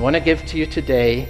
I 0.00 0.02
want 0.02 0.16
to 0.16 0.20
give 0.20 0.46
to 0.46 0.56
you 0.56 0.64
today 0.64 1.28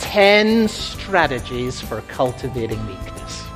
10 0.00 0.68
strategies 0.68 1.80
for 1.80 2.02
cultivating 2.02 2.84
meekness. 2.86 3.46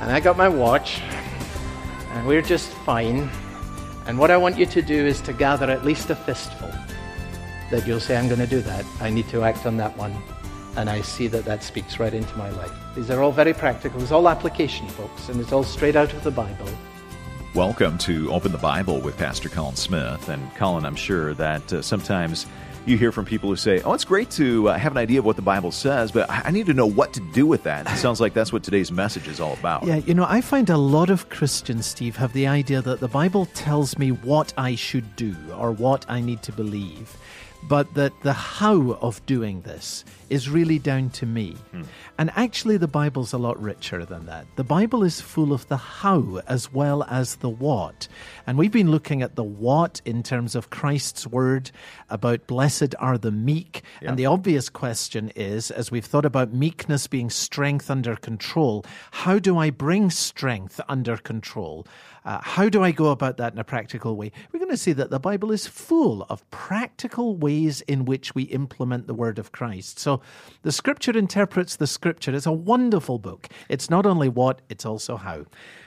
And 0.00 0.12
I 0.12 0.20
got 0.20 0.36
my 0.36 0.50
watch, 0.50 1.00
and 2.12 2.26
we're 2.26 2.42
just 2.42 2.68
fine. 2.84 3.30
And 4.06 4.18
what 4.18 4.30
I 4.30 4.36
want 4.36 4.58
you 4.58 4.66
to 4.66 4.82
do 4.82 5.06
is 5.06 5.22
to 5.22 5.32
gather 5.32 5.70
at 5.70 5.86
least 5.86 6.10
a 6.10 6.14
fistful 6.14 6.70
that 7.70 7.86
you'll 7.86 8.00
say, 8.00 8.18
I'm 8.18 8.28
going 8.28 8.38
to 8.38 8.46
do 8.46 8.60
that. 8.60 8.84
I 9.00 9.08
need 9.08 9.30
to 9.30 9.44
act 9.44 9.64
on 9.64 9.78
that 9.78 9.96
one. 9.96 10.14
And 10.76 10.90
I 10.90 11.00
see 11.00 11.26
that 11.28 11.46
that 11.46 11.64
speaks 11.64 11.98
right 11.98 12.12
into 12.12 12.36
my 12.36 12.50
life. 12.50 12.72
These 12.94 13.10
are 13.10 13.22
all 13.22 13.32
very 13.32 13.54
practical. 13.54 14.02
It's 14.02 14.12
all 14.12 14.28
application, 14.28 14.88
folks, 14.88 15.30
and 15.30 15.40
it's 15.40 15.52
all 15.52 15.64
straight 15.64 15.96
out 15.96 16.12
of 16.12 16.22
the 16.22 16.30
Bible. 16.30 16.68
Welcome 17.54 17.96
to 17.98 18.30
Open 18.30 18.52
the 18.52 18.58
Bible 18.58 19.00
with 19.00 19.16
Pastor 19.16 19.48
Colin 19.48 19.74
Smith. 19.74 20.28
And 20.28 20.54
Colin, 20.56 20.84
I'm 20.84 20.94
sure 20.94 21.32
that 21.34 21.72
uh, 21.72 21.80
sometimes 21.80 22.46
you 22.84 22.98
hear 22.98 23.10
from 23.10 23.24
people 23.24 23.48
who 23.48 23.56
say, 23.56 23.80
Oh, 23.82 23.94
it's 23.94 24.04
great 24.04 24.30
to 24.32 24.68
uh, 24.68 24.78
have 24.78 24.92
an 24.92 24.98
idea 24.98 25.18
of 25.18 25.24
what 25.24 25.36
the 25.36 25.42
Bible 25.42 25.72
says, 25.72 26.12
but 26.12 26.30
I 26.30 26.50
need 26.50 26.66
to 26.66 26.74
know 26.74 26.86
what 26.86 27.14
to 27.14 27.20
do 27.32 27.46
with 27.46 27.62
that. 27.62 27.90
It 27.90 27.96
sounds 27.96 28.20
like 28.20 28.34
that's 28.34 28.52
what 28.52 28.62
today's 28.62 28.92
message 28.92 29.26
is 29.28 29.40
all 29.40 29.54
about. 29.54 29.84
Yeah, 29.84 29.96
you 29.96 30.12
know, 30.12 30.26
I 30.28 30.42
find 30.42 30.68
a 30.68 30.76
lot 30.76 31.08
of 31.08 31.30
Christians, 31.30 31.86
Steve, 31.86 32.16
have 32.16 32.34
the 32.34 32.46
idea 32.46 32.82
that 32.82 33.00
the 33.00 33.08
Bible 33.08 33.46
tells 33.46 33.96
me 33.96 34.12
what 34.12 34.52
I 34.58 34.74
should 34.74 35.16
do 35.16 35.34
or 35.56 35.72
what 35.72 36.04
I 36.06 36.20
need 36.20 36.42
to 36.42 36.52
believe 36.52 37.16
but 37.64 37.92
that 37.94 38.12
the 38.22 38.32
how 38.32 38.92
of 39.00 39.24
doing 39.26 39.62
this 39.62 40.04
is 40.30 40.48
really 40.48 40.78
down 40.78 41.10
to 41.10 41.26
me. 41.26 41.56
Hmm. 41.70 41.82
And 42.18 42.30
actually, 42.36 42.76
the 42.76 42.88
Bible's 42.88 43.32
a 43.32 43.38
lot 43.38 43.60
richer 43.60 44.04
than 44.04 44.26
that. 44.26 44.46
The 44.56 44.64
Bible 44.64 45.02
is 45.02 45.20
full 45.20 45.52
of 45.52 45.66
the 45.68 45.76
how 45.76 46.40
as 46.46 46.72
well 46.72 47.02
as 47.04 47.36
the 47.36 47.48
what. 47.48 48.08
And 48.46 48.58
we've 48.58 48.72
been 48.72 48.90
looking 48.90 49.22
at 49.22 49.36
the 49.36 49.44
what 49.44 50.00
in 50.04 50.22
terms 50.22 50.54
of 50.54 50.70
Christ's 50.70 51.26
word 51.26 51.70
about 52.10 52.46
blessed 52.46 52.94
are 52.98 53.18
the 53.18 53.30
meek. 53.30 53.82
Yeah. 54.02 54.10
And 54.10 54.18
the 54.18 54.26
obvious 54.26 54.68
question 54.68 55.32
is, 55.34 55.70
as 55.70 55.90
we've 55.90 56.04
thought 56.04 56.26
about 56.26 56.52
meekness 56.52 57.06
being 57.06 57.30
strength 57.30 57.90
under 57.90 58.16
control, 58.16 58.84
how 59.10 59.38
do 59.38 59.58
I 59.58 59.70
bring 59.70 60.10
strength 60.10 60.80
under 60.88 61.16
control? 61.16 61.86
Uh, 62.28 62.38
how 62.42 62.68
do 62.68 62.84
I 62.84 62.90
go 62.90 63.06
about 63.06 63.38
that 63.38 63.54
in 63.54 63.58
a 63.58 63.64
practical 63.64 64.14
way? 64.14 64.30
We're 64.52 64.58
going 64.58 64.70
to 64.70 64.76
see 64.76 64.92
that 64.92 65.08
the 65.08 65.18
Bible 65.18 65.50
is 65.50 65.66
full 65.66 66.24
of 66.28 66.48
practical 66.50 67.38
ways 67.38 67.80
in 67.80 68.04
which 68.04 68.34
we 68.34 68.42
implement 68.42 69.06
the 69.06 69.14
word 69.14 69.38
of 69.38 69.50
Christ. 69.50 69.98
So 69.98 70.20
the 70.60 70.70
scripture 70.70 71.16
interprets 71.16 71.76
the 71.76 71.86
scripture. 71.86 72.34
It's 72.34 72.44
a 72.44 72.52
wonderful 72.52 73.18
book. 73.18 73.48
It's 73.70 73.88
not 73.88 74.04
only 74.04 74.28
what, 74.28 74.60
it's 74.68 74.84
also 74.84 75.16
how 75.16 75.46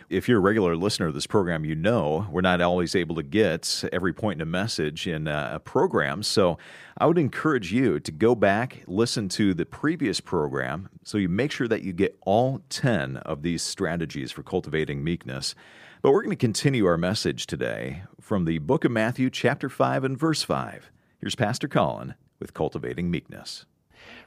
if 0.09 0.27
you're 0.27 0.39
a 0.39 0.41
regular 0.41 0.75
listener 0.75 1.07
of 1.07 1.13
this 1.13 1.27
program, 1.27 1.63
you 1.63 1.75
know 1.75 2.27
we're 2.31 2.41
not 2.41 2.59
always 2.59 2.95
able 2.95 3.15
to 3.15 3.23
get 3.23 3.83
every 3.93 4.11
point 4.11 4.39
in 4.39 4.41
a 4.41 4.49
message 4.49 5.07
in 5.07 5.27
a 5.27 5.61
program. 5.63 6.23
So 6.23 6.57
I 6.97 7.05
would 7.05 7.19
encourage 7.19 7.71
you 7.71 7.99
to 7.99 8.11
go 8.11 8.33
back, 8.33 8.83
listen 8.87 9.29
to 9.29 9.53
the 9.53 9.65
previous 9.65 10.19
program, 10.19 10.89
so 11.03 11.19
you 11.19 11.29
make 11.29 11.51
sure 11.51 11.67
that 11.67 11.83
you 11.83 11.93
get 11.93 12.17
all 12.21 12.61
10 12.69 13.17
of 13.17 13.43
these 13.43 13.61
strategies 13.61 14.31
for 14.31 14.41
cultivating 14.41 15.03
meekness. 15.03 15.55
But 16.01 16.13
we're 16.13 16.23
going 16.23 16.31
to 16.31 16.35
continue 16.35 16.87
our 16.87 16.97
message 16.97 17.45
today 17.45 18.01
from 18.19 18.45
the 18.45 18.57
book 18.57 18.85
of 18.85 18.91
Matthew, 18.91 19.29
chapter 19.29 19.69
5 19.69 20.03
and 20.03 20.17
verse 20.17 20.41
5. 20.41 20.89
Here's 21.19 21.35
Pastor 21.35 21.67
Colin 21.67 22.15
with 22.39 22.55
Cultivating 22.55 23.11
Meekness. 23.11 23.65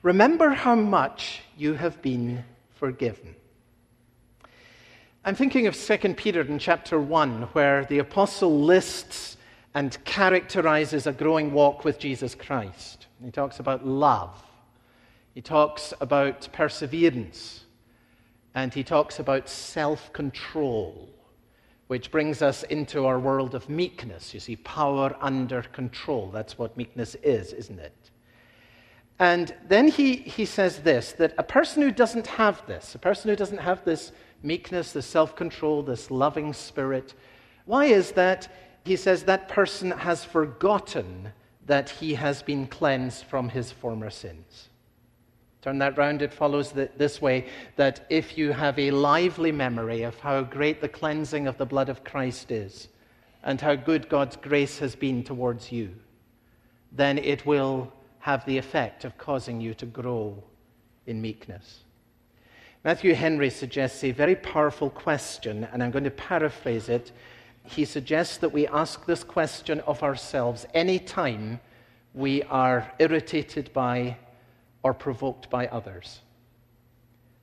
Remember 0.05 0.51
how 0.51 0.77
much 0.77 1.43
you 1.57 1.75
have 1.75 2.01
been 2.01 2.45
forgiven. 2.71 3.35
I'm 5.25 5.35
thinking 5.35 5.67
of 5.67 5.75
2 5.77 6.15
Peter 6.15 6.43
in 6.43 6.61
chapter 6.61 7.01
1, 7.01 7.43
where 7.55 7.85
the 7.87 7.99
apostle 7.99 8.61
lists 8.61 9.37
and 9.75 9.99
characterizes 10.05 11.09
a 11.09 11.13
growing 11.13 11.53
walk 11.53 11.85
with 11.85 11.99
Jesus 11.99 12.37
Christ. 12.37 13.09
He 13.25 13.33
talks 13.33 13.59
about 13.59 13.85
love, 13.85 14.41
he 15.35 15.43
talks 15.43 15.93
about 16.01 16.47
perseverance, 16.53 17.65
and 18.55 18.73
he 18.73 18.85
talks 18.85 19.19
about 19.19 19.49
self 19.49 20.13
control 20.13 21.09
which 21.87 22.11
brings 22.11 22.43
us 22.43 22.63
into 22.65 23.07
our 23.07 23.19
world 23.19 23.55
of 23.55 23.69
meekness. 23.69 24.33
You 24.33 24.41
see, 24.41 24.57
power 24.57 25.15
under 25.21 25.63
control. 25.63 26.31
That's 26.31 26.59
what 26.59 26.77
meekness 26.77 27.15
is, 27.17 27.53
isn't 27.53 27.79
it? 27.79 28.11
And 29.19 29.55
then 29.69 29.89
he, 29.89 30.17
he 30.17 30.45
says 30.45 30.81
this 30.81 31.13
that 31.13 31.35
a 31.39 31.43
person 31.43 31.83
who 31.83 31.91
doesn't 31.91 32.27
have 32.27 32.67
this, 32.67 32.95
a 32.95 32.99
person 32.99 33.31
who 33.31 33.37
doesn't 33.37 33.59
have 33.59 33.85
this 33.85 34.13
meekness, 34.43 34.93
this 34.93 35.07
self 35.07 35.37
control, 35.37 35.83
this 35.83 36.11
loving 36.11 36.53
spirit, 36.53 37.15
why 37.65 37.87
is 37.87 38.13
that? 38.13 38.49
He 38.85 38.97
says 38.97 39.25
that 39.25 39.49
person 39.49 39.91
has 39.93 40.25
forgotten 40.25 41.33
that 41.67 41.89
he 41.89 42.15
has 42.15 42.43
been 42.43 42.67
cleansed 42.67 43.25
from 43.25 43.49
his 43.49 43.73
former 43.73 44.11
sins. 44.11 44.69
Turn 45.65 45.79
that 45.79 45.97
round, 45.97 46.21
it 46.21 46.35
follows 46.35 46.73
this 46.73 47.23
way 47.23 47.47
that 47.77 48.05
if 48.11 48.37
you 48.37 48.53
have 48.53 48.79
a 48.79 48.91
lively 48.91 49.51
memory 49.51 50.03
of 50.03 50.19
how 50.19 50.43
great 50.43 50.83
the 50.83 50.91
cleansing 50.91 51.47
of 51.47 51.57
the 51.57 51.65
blood 51.65 51.89
of 51.89 52.05
Christ 52.05 52.51
is 52.51 52.89
and 53.43 53.59
how 53.59 53.75
good 53.75 54.11
God's 54.11 54.37
grace 54.37 54.79
has 54.81 54.95
been 54.95 55.25
towards 55.25 55.73
you, 55.73 55.95
then 56.93 57.17
it 57.17 57.47
will 57.47 57.91
have 58.19 58.45
the 58.45 58.59
effect 58.59 59.07
of 59.07 59.17
causing 59.17 59.59
you 59.59 59.73
to 59.73 59.87
grow 59.87 60.45
in 61.07 61.23
meekness. 61.23 61.85
Matthew 62.85 63.15
Henry 63.15 63.49
suggests 63.49 64.05
a 64.05 64.11
very 64.11 64.37
powerful 64.37 64.91
question, 64.91 65.67
and 65.73 65.83
I'm 65.83 65.91
going 65.91 66.05
to 66.05 66.11
paraphrase 66.11 66.91
it. 66.91 67.11
He 67.63 67.87
suggests 67.87 68.37
that 68.37 68.53
we 68.53 68.67
ask 68.67 69.07
this 69.07 69.25
question 69.25 69.81
of 69.81 70.03
ourselves 70.03 70.67
anytime 70.75 71.59
we 72.13 72.43
are 72.43 72.93
irritated 72.99 73.73
by 73.73 74.19
or 74.85 74.95
provoked 74.95 75.51
by 75.51 75.67
others? 75.67 76.21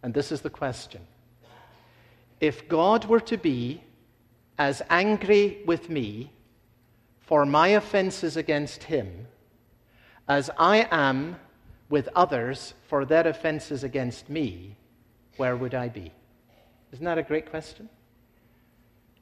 And 0.02 0.14
this 0.14 0.32
is 0.32 0.40
the 0.40 0.50
question. 0.50 1.02
If 2.40 2.70
God 2.70 3.06
were 3.06 3.20
to 3.20 3.38
be 3.38 3.84
as 4.58 4.82
angry 4.90 5.62
with 5.66 5.90
me 5.90 6.32
for 7.20 7.46
my 7.46 7.70
offenses 7.70 8.38
against 8.38 8.84
him 8.84 9.28
as 10.28 10.50
I 10.58 10.88
am 10.92 11.36
with 11.90 12.08
others 12.16 12.74
for 12.88 13.06
their 13.06 13.28
offenses 13.28 13.84
against 13.84 14.30
me, 14.30 14.78
where 15.38 15.58
would 15.58 15.76
I 15.76 15.90
be? 15.90 16.12
Isn't 16.94 17.06
that 17.06 17.18
a 17.18 17.24
great 17.24 17.50
question? 17.50 17.90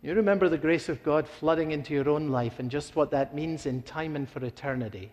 You 0.01 0.13
remember 0.13 0.47
the 0.47 0.57
grace 0.57 0.87
of 0.87 1.03
God 1.03 1.27
flooding 1.27 1.71
into 1.71 1.93
your 1.93 2.09
own 2.09 2.29
life 2.29 2.59
and 2.59 2.71
just 2.71 2.95
what 2.95 3.11
that 3.11 3.35
means 3.35 3.65
in 3.65 3.81
time 3.81 4.15
and 4.15 4.29
for 4.29 4.43
eternity. 4.45 5.11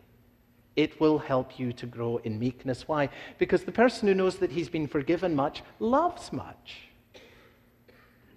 It 0.76 1.00
will 1.00 1.18
help 1.18 1.58
you 1.58 1.72
to 1.72 1.86
grow 1.86 2.18
in 2.18 2.38
meekness. 2.38 2.86
Why? 2.86 3.08
Because 3.38 3.64
the 3.64 3.72
person 3.72 4.06
who 4.06 4.14
knows 4.14 4.36
that 4.36 4.52
he's 4.52 4.68
been 4.68 4.86
forgiven 4.86 5.34
much 5.34 5.62
loves 5.80 6.32
much. 6.32 6.90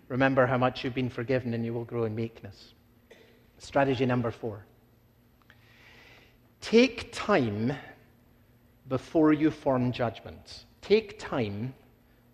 Remember 0.07 0.47
how 0.47 0.57
much 0.57 0.83
you've 0.83 0.95
been 0.95 1.09
forgiven, 1.09 1.53
and 1.53 1.63
you 1.63 1.73
will 1.73 1.85
grow 1.85 2.05
in 2.05 2.15
meekness. 2.15 2.73
Strategy 3.59 4.05
number 4.05 4.31
four 4.31 4.65
take 6.61 7.11
time 7.13 7.73
before 8.87 9.33
you 9.33 9.51
form 9.51 9.91
judgments. 9.91 10.65
Take 10.81 11.19
time 11.19 11.73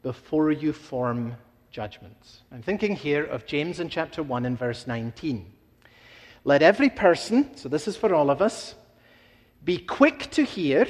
before 0.01 0.51
you 0.51 0.71
form 0.71 1.35
judgments. 1.71 2.41
I'm 2.51 2.61
thinking 2.61 2.95
here 2.95 3.23
of 3.23 3.45
James 3.45 3.79
in 3.79 3.89
chapter 3.89 4.23
1 4.23 4.45
and 4.45 4.57
verse 4.57 4.88
19. 4.88 5.51
Let 6.44 6.61
every 6.61 6.89
person, 6.89 7.55
so 7.57 7.67
this 7.67 7.88
is 7.88 7.97
for 7.97 8.13
all 8.13 8.29
of 8.29 8.41
us, 8.41 8.75
be 9.65 9.79
quick 9.79 10.29
to 10.31 10.43
hear, 10.43 10.87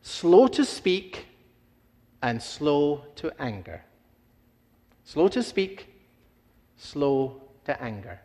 slow 0.00 0.46
to 0.46 0.64
speak, 0.64 1.26
and 2.22 2.40
slow 2.40 3.04
to 3.16 3.32
anger. 3.38 3.84
Slow 5.02 5.28
to 5.28 5.42
speak, 5.42 5.88
slow 6.76 7.42
to 7.66 7.82
anger. 7.82 8.20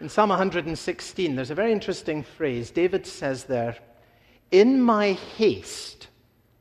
In 0.00 0.08
Psalm 0.08 0.28
116, 0.28 1.34
there's 1.34 1.50
a 1.50 1.54
very 1.54 1.72
interesting 1.72 2.22
phrase. 2.22 2.70
David 2.70 3.06
says 3.06 3.44
there, 3.44 3.76
In 4.50 4.80
my 4.80 5.12
haste, 5.12 6.08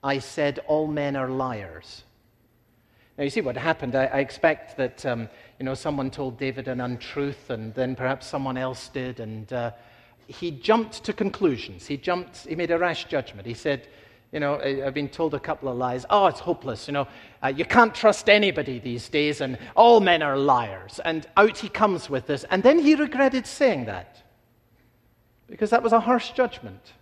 I 0.03 0.19
said, 0.19 0.59
All 0.67 0.87
men 0.87 1.15
are 1.15 1.29
liars. 1.29 2.03
Now, 3.17 3.25
you 3.25 3.29
see 3.29 3.41
what 3.41 3.57
happened. 3.57 3.95
I, 3.95 4.05
I 4.05 4.19
expect 4.19 4.77
that 4.77 5.05
um, 5.05 5.29
you 5.59 5.65
know, 5.65 5.75
someone 5.75 6.09
told 6.09 6.39
David 6.39 6.67
an 6.67 6.81
untruth, 6.81 7.49
and 7.49 7.73
then 7.73 7.95
perhaps 7.95 8.25
someone 8.25 8.57
else 8.57 8.87
did, 8.87 9.19
and 9.19 9.51
uh, 9.53 9.71
he 10.27 10.51
jumped 10.51 11.03
to 11.03 11.13
conclusions. 11.13 11.85
He 11.85 11.97
jumped, 11.97 12.47
he 12.47 12.55
made 12.55 12.71
a 12.71 12.77
rash 12.77 13.05
judgment. 13.05 13.47
He 13.47 13.53
said, 13.53 13.87
you 14.31 14.39
know, 14.39 14.59
I've 14.59 14.95
been 14.95 15.09
told 15.09 15.35
a 15.35 15.39
couple 15.39 15.69
of 15.69 15.77
lies. 15.77 16.07
Oh, 16.09 16.25
it's 16.25 16.39
hopeless. 16.39 16.87
You 16.87 16.93
know, 16.93 17.07
uh, 17.43 17.49
you 17.55 17.65
can't 17.65 17.93
trust 17.93 18.29
anybody 18.29 18.79
these 18.79 19.07
days, 19.07 19.41
and 19.41 19.59
all 19.75 19.99
men 19.99 20.23
are 20.23 20.35
liars. 20.35 20.99
And 21.05 21.27
out 21.37 21.59
he 21.59 21.69
comes 21.69 22.09
with 22.09 22.25
this. 22.25 22.43
And 22.45 22.63
then 22.63 22.79
he 22.79 22.95
regretted 22.95 23.45
saying 23.45 23.85
that 23.85 24.23
because 25.47 25.69
that 25.69 25.83
was 25.83 25.93
a 25.93 25.99
harsh 25.99 26.31
judgment. 26.31 26.93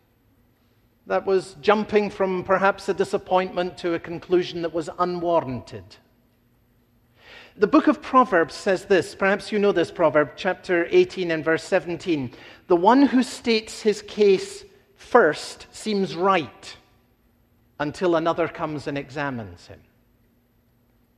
That 1.08 1.26
was 1.26 1.56
jumping 1.62 2.10
from 2.10 2.44
perhaps 2.44 2.90
a 2.90 2.94
disappointment 2.94 3.78
to 3.78 3.94
a 3.94 4.00
conclusion 4.00 4.62
that 4.64 4.74
was 4.74 4.90
unwarranted. 5.00 5.86
The 7.58 7.68
book 7.68 7.88
of 7.88 8.02
Proverbs 8.02 8.56
says 8.56 8.86
this. 8.86 9.14
Perhaps 9.14 9.52
you 9.52 9.60
know 9.60 9.72
this 9.72 9.92
proverb, 9.92 10.32
chapter 10.36 10.88
18 10.90 11.32
and 11.32 11.44
verse 11.44 11.64
17. 11.64 12.32
The 12.68 12.76
one 12.76 13.02
who 13.04 13.24
states 13.24 13.82
his 13.82 14.02
case 14.02 14.64
first 14.96 15.68
seems 15.72 16.16
right 16.16 16.78
until 17.80 18.16
another 18.16 18.48
comes 18.48 18.88
and 18.88 18.98
examines 18.98 19.68
him. 19.68 19.82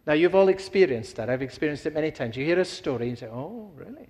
Now, 0.07 0.13
you've 0.13 0.35
all 0.35 0.50
experienced 0.50 1.15
that. 1.18 1.30
I've 1.30 1.41
experienced 1.41 1.85
it 1.85 1.94
many 1.94 2.12
times. 2.12 2.35
You 2.35 2.45
hear 2.45 2.59
a 2.59 2.65
story 2.65 3.09
and 3.09 3.18
say, 3.18 3.27
Oh, 3.27 3.69
really? 3.75 4.09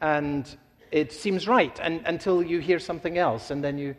And 0.00 0.46
it 0.92 1.12
seems 1.12 1.48
right 1.48 1.76
and, 1.82 2.02
until 2.04 2.42
you 2.42 2.60
hear 2.60 2.78
something 2.78 3.16
else, 3.18 3.50
and 3.50 3.64
then 3.64 3.78
you, 3.78 3.96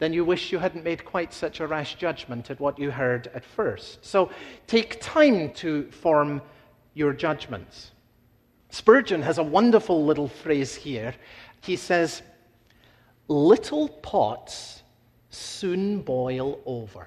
then 0.00 0.14
you 0.14 0.24
wish 0.24 0.50
you 0.50 0.58
hadn't 0.58 0.82
made 0.82 1.04
quite 1.04 1.32
such 1.32 1.60
a 1.60 1.66
rash 1.66 1.94
judgment 1.94 2.50
at 2.50 2.58
what 2.58 2.78
you 2.78 2.90
heard 2.90 3.30
at 3.34 3.44
first. 3.44 4.04
So 4.04 4.30
take 4.66 4.98
time 5.00 5.52
to 5.54 5.90
form 5.90 6.40
your 6.94 7.12
judgments. 7.12 7.90
Spurgeon 8.70 9.20
has 9.20 9.36
a 9.36 9.42
wonderful 9.42 10.04
little 10.04 10.26
phrase 10.26 10.74
here. 10.74 11.14
He 11.60 11.76
says, 11.76 12.22
Little 13.28 13.88
pots 13.88 14.82
soon 15.28 16.00
boil 16.00 16.60
over. 16.64 17.06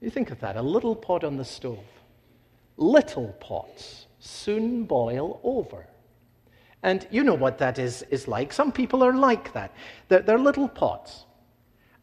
You 0.00 0.10
think 0.10 0.32
of 0.32 0.40
that, 0.40 0.56
a 0.56 0.62
little 0.62 0.96
pot 0.96 1.22
on 1.22 1.36
the 1.36 1.44
stove. 1.44 1.84
Little 2.76 3.36
pots 3.40 4.06
soon 4.18 4.84
boil 4.84 5.40
over. 5.44 5.86
And 6.82 7.06
you 7.10 7.22
know 7.22 7.34
what 7.34 7.58
that 7.58 7.78
is, 7.78 8.02
is 8.10 8.26
like. 8.26 8.52
Some 8.52 8.72
people 8.72 9.04
are 9.04 9.12
like 9.12 9.52
that. 9.52 9.72
They're, 10.08 10.22
they're 10.22 10.38
little 10.38 10.68
pots. 10.68 11.26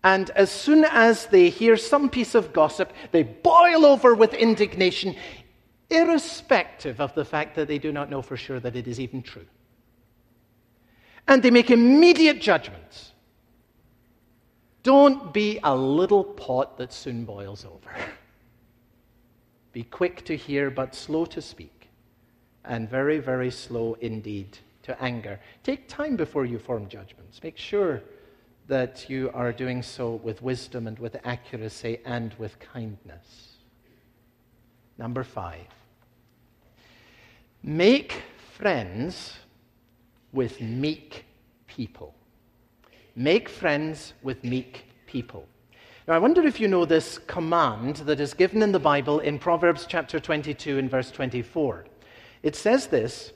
And 0.04 0.30
as 0.32 0.52
soon 0.52 0.86
as 0.86 1.26
they 1.26 1.50
hear 1.50 1.76
some 1.76 2.10
piece 2.10 2.36
of 2.36 2.54
gossip, 2.54 2.94
they 3.12 3.24
boil 3.24 3.86
over 3.86 4.14
with 4.14 4.34
indignation, 4.34 5.16
irrespective 5.90 7.02
of 7.02 7.14
the 7.16 7.26
fact 7.26 7.56
that 7.56 7.68
they 7.68 7.80
do 7.80 7.92
not 7.92 8.10
know 8.10 8.22
for 8.22 8.38
sure 8.38 8.60
that 8.60 8.76
it 8.76 8.88
is 8.88 9.00
even 9.00 9.22
true. 9.22 9.48
And 11.28 11.42
they 11.42 11.52
make 11.52 11.72
immediate 11.72 12.40
judgments. 12.40 13.12
Don't 14.84 15.34
be 15.34 15.60
a 15.64 15.76
little 15.76 16.24
pot 16.24 16.78
that 16.78 16.94
soon 16.94 17.26
boils 17.26 17.66
over. 17.66 17.90
Be 19.74 19.84
quick 19.84 20.24
to 20.26 20.38
hear, 20.38 20.72
but 20.72 20.96
slow 20.96 21.26
to 21.26 21.42
speak, 21.42 21.77
and 22.68 22.90
very, 22.90 23.20
very 23.20 23.52
slow 23.52 23.96
indeed 24.02 24.58
to 24.84 25.02
anger. 25.02 25.40
Take 25.64 25.88
time 25.88 26.16
before 26.16 26.46
you 26.46 26.60
form 26.60 26.88
judgments. 26.88 27.42
Make 27.44 27.58
sure 27.58 28.02
that 28.68 29.10
you 29.10 29.32
are 29.34 29.52
doing 29.52 29.82
so 29.82 30.16
with 30.16 30.42
wisdom 30.42 30.88
and 30.88 31.00
with 31.00 31.16
accuracy 31.24 32.00
and 32.06 32.34
with 32.38 32.60
kindness. 32.60 33.54
Number 34.98 35.24
five, 35.24 35.68
make 37.64 38.22
friends 38.58 39.34
with 40.34 40.60
meek 40.62 41.26
people. 41.68 42.14
Make 43.16 43.48
friends 43.50 44.14
with 44.22 44.44
meek 44.44 44.86
people. 45.06 45.48
Now, 46.08 46.14
I 46.16 46.20
wonder 46.20 46.46
if 46.46 46.60
you 46.60 46.68
know 46.68 46.86
this 46.86 47.18
command 47.18 47.98
that 47.98 48.20
is 48.20 48.34
given 48.34 48.62
in 48.64 48.72
the 48.72 48.80
Bible 48.80 49.20
in 49.20 49.40
Proverbs 49.40 49.86
chapter 49.88 50.20
22 50.20 50.78
and 50.78 50.90
verse 50.90 51.12
24. 51.12 51.86
It 52.44 52.56
says 52.56 52.88
this 52.88 53.32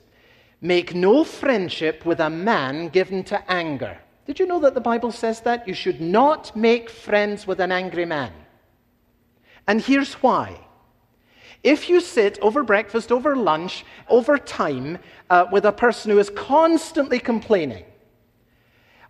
Make 0.61 0.93
no 0.93 1.23
friendship 1.23 2.05
with 2.05 2.19
a 2.19 2.29
man 2.29 2.89
given 2.89 3.23
to 3.25 3.51
anger. 3.51 3.97
Did 4.27 4.39
you 4.39 4.45
know 4.45 4.59
that 4.59 4.75
the 4.75 4.81
Bible 4.81 5.11
says 5.11 5.41
that? 5.41 5.67
You 5.67 5.73
should 5.73 5.99
not 5.99 6.55
make 6.55 6.89
friends 6.89 7.47
with 7.47 7.59
an 7.59 7.71
angry 7.71 8.05
man. 8.05 8.31
And 9.67 9.81
here's 9.81 10.13
why. 10.15 10.59
If 11.63 11.89
you 11.89 11.99
sit 12.01 12.39
over 12.41 12.63
breakfast, 12.63 13.11
over 13.11 13.35
lunch, 13.35 13.85
over 14.09 14.37
time 14.37 14.97
uh, 15.29 15.45
with 15.51 15.65
a 15.65 15.71
person 15.71 16.11
who 16.11 16.19
is 16.19 16.29
constantly 16.31 17.19
complaining, 17.19 17.85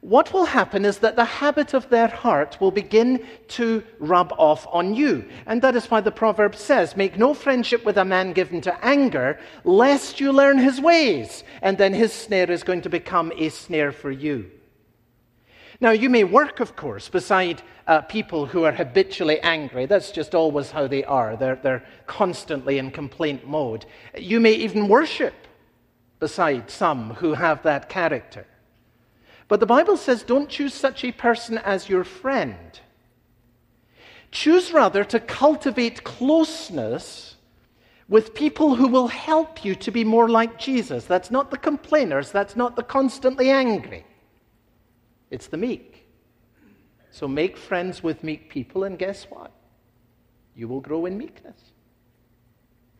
what 0.01 0.33
will 0.33 0.45
happen 0.45 0.83
is 0.83 0.97
that 0.99 1.15
the 1.15 1.25
habit 1.25 1.75
of 1.75 1.87
their 1.89 2.07
heart 2.07 2.57
will 2.59 2.71
begin 2.71 3.23
to 3.49 3.83
rub 3.99 4.33
off 4.39 4.67
on 4.71 4.95
you. 4.95 5.23
And 5.45 5.61
that 5.61 5.75
is 5.75 5.91
why 5.91 6.01
the 6.01 6.11
proverb 6.11 6.55
says, 6.55 6.97
Make 6.97 7.19
no 7.19 7.35
friendship 7.35 7.85
with 7.85 7.97
a 7.97 8.05
man 8.05 8.33
given 8.33 8.61
to 8.61 8.83
anger, 8.83 9.39
lest 9.63 10.19
you 10.19 10.31
learn 10.31 10.57
his 10.57 10.81
ways. 10.81 11.43
And 11.61 11.77
then 11.77 11.93
his 11.93 12.11
snare 12.11 12.49
is 12.49 12.63
going 12.63 12.81
to 12.81 12.89
become 12.89 13.31
a 13.37 13.49
snare 13.49 13.91
for 13.91 14.09
you. 14.09 14.49
Now, 15.79 15.91
you 15.91 16.09
may 16.09 16.23
work, 16.23 16.59
of 16.59 16.75
course, 16.75 17.07
beside 17.07 17.61
uh, 17.85 18.01
people 18.01 18.47
who 18.47 18.63
are 18.63 18.71
habitually 18.71 19.39
angry. 19.41 19.85
That's 19.85 20.11
just 20.11 20.33
always 20.33 20.71
how 20.71 20.87
they 20.87 21.03
are. 21.03 21.35
They're, 21.35 21.55
they're 21.55 21.85
constantly 22.07 22.79
in 22.79 22.89
complaint 22.89 23.47
mode. 23.47 23.85
You 24.17 24.39
may 24.39 24.53
even 24.53 24.87
worship 24.87 25.33
beside 26.19 26.71
some 26.71 27.15
who 27.15 27.33
have 27.33 27.61
that 27.63 27.87
character. 27.87 28.47
But 29.51 29.59
the 29.59 29.65
Bible 29.65 29.97
says 29.97 30.23
don't 30.23 30.47
choose 30.47 30.73
such 30.73 31.03
a 31.03 31.11
person 31.11 31.57
as 31.57 31.89
your 31.89 32.05
friend. 32.05 32.79
Choose 34.31 34.71
rather 34.71 35.03
to 35.03 35.19
cultivate 35.19 36.05
closeness 36.05 37.35
with 38.07 38.33
people 38.33 38.75
who 38.75 38.87
will 38.87 39.09
help 39.09 39.65
you 39.65 39.75
to 39.75 39.91
be 39.91 40.05
more 40.05 40.29
like 40.29 40.57
Jesus. 40.57 41.03
That's 41.03 41.29
not 41.29 41.51
the 41.51 41.57
complainers, 41.57 42.31
that's 42.31 42.55
not 42.55 42.77
the 42.77 42.83
constantly 42.83 43.49
angry, 43.49 44.05
it's 45.29 45.47
the 45.47 45.57
meek. 45.57 46.07
So 47.09 47.27
make 47.27 47.57
friends 47.57 48.01
with 48.01 48.23
meek 48.23 48.49
people, 48.49 48.85
and 48.85 48.97
guess 48.97 49.25
what? 49.29 49.51
You 50.55 50.69
will 50.69 50.79
grow 50.79 51.05
in 51.07 51.17
meekness. 51.17 51.59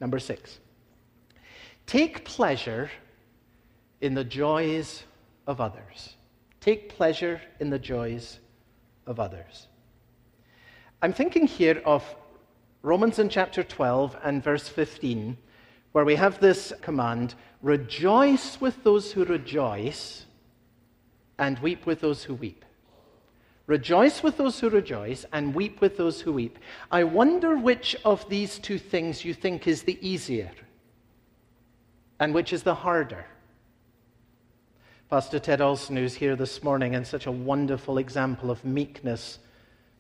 Number 0.02 0.20
six, 0.20 0.60
take 1.86 2.26
pleasure 2.26 2.92
in 4.02 4.16
the 4.16 4.26
joys 4.26 5.04
of 5.48 5.62
others. 5.62 6.18
Take 6.62 6.90
pleasure 6.90 7.42
in 7.60 7.72
the 7.72 7.80
joys 7.80 8.40
of 9.08 9.20
others. 9.20 9.68
I'm 11.02 11.12
thinking 11.12 11.48
here 11.48 11.82
of 11.84 12.04
Romans 12.84 13.18
in 13.18 13.30
chapter 13.30 13.64
12 13.64 14.16
and 14.24 14.44
verse 14.44 14.68
15, 14.68 15.38
where 15.92 16.06
we 16.06 16.16
have 16.16 16.40
this 16.40 16.72
command 16.82 17.34
rejoice 17.64 18.62
with 18.62 18.84
those 18.84 19.12
who 19.12 19.26
rejoice 19.26 20.26
and 21.40 21.58
weep 21.60 21.88
with 21.88 22.00
those 22.00 22.24
who 22.24 22.36
weep. 22.36 22.64
Rejoice 23.66 24.22
with 24.22 24.38
those 24.38 24.60
who 24.60 24.70
rejoice 24.70 25.26
and 25.34 25.56
weep 25.56 25.82
with 25.82 25.98
those 25.98 26.22
who 26.22 26.34
weep. 26.34 26.60
I 26.92 27.04
wonder 27.04 27.58
which 27.58 27.96
of 28.06 28.30
these 28.30 28.60
two 28.60 28.78
things 28.78 29.26
you 29.26 29.34
think 29.34 29.68
is 29.68 29.84
the 29.84 29.98
easier 30.08 30.52
and 32.20 32.36
which 32.36 32.54
is 32.54 32.62
the 32.62 32.76
harder. 32.76 33.26
Pastor 35.12 35.40
Ted 35.40 35.60
Olson, 35.60 35.98
who's 35.98 36.14
here 36.14 36.38
this 36.38 36.64
morning, 36.64 36.96
and 36.96 37.06
such 37.06 37.26
a 37.26 37.32
wonderful 37.34 37.98
example 37.98 38.50
of 38.50 38.64
meekness, 38.64 39.40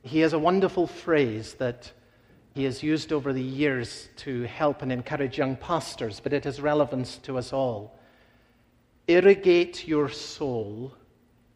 he 0.03 0.19
has 0.19 0.31
a 0.31 0.39
wonderful 0.39 0.87
phrase 0.87 1.55
that 1.55 1.91
he 2.55 2.63
has 2.63 2.81
used 2.81 3.11
over 3.11 3.33
the 3.33 3.43
years 3.43 4.07
to 4.15 4.43
help 4.43 4.81
and 4.81 4.89
encourage 4.89 5.37
young 5.37 5.57
pastors, 5.57 6.21
but 6.21 6.31
it 6.31 6.45
has 6.45 6.61
relevance 6.61 7.17
to 7.17 7.37
us 7.37 7.51
all. 7.51 7.99
Irrigate 9.09 9.85
your 9.85 10.07
soul 10.07 10.93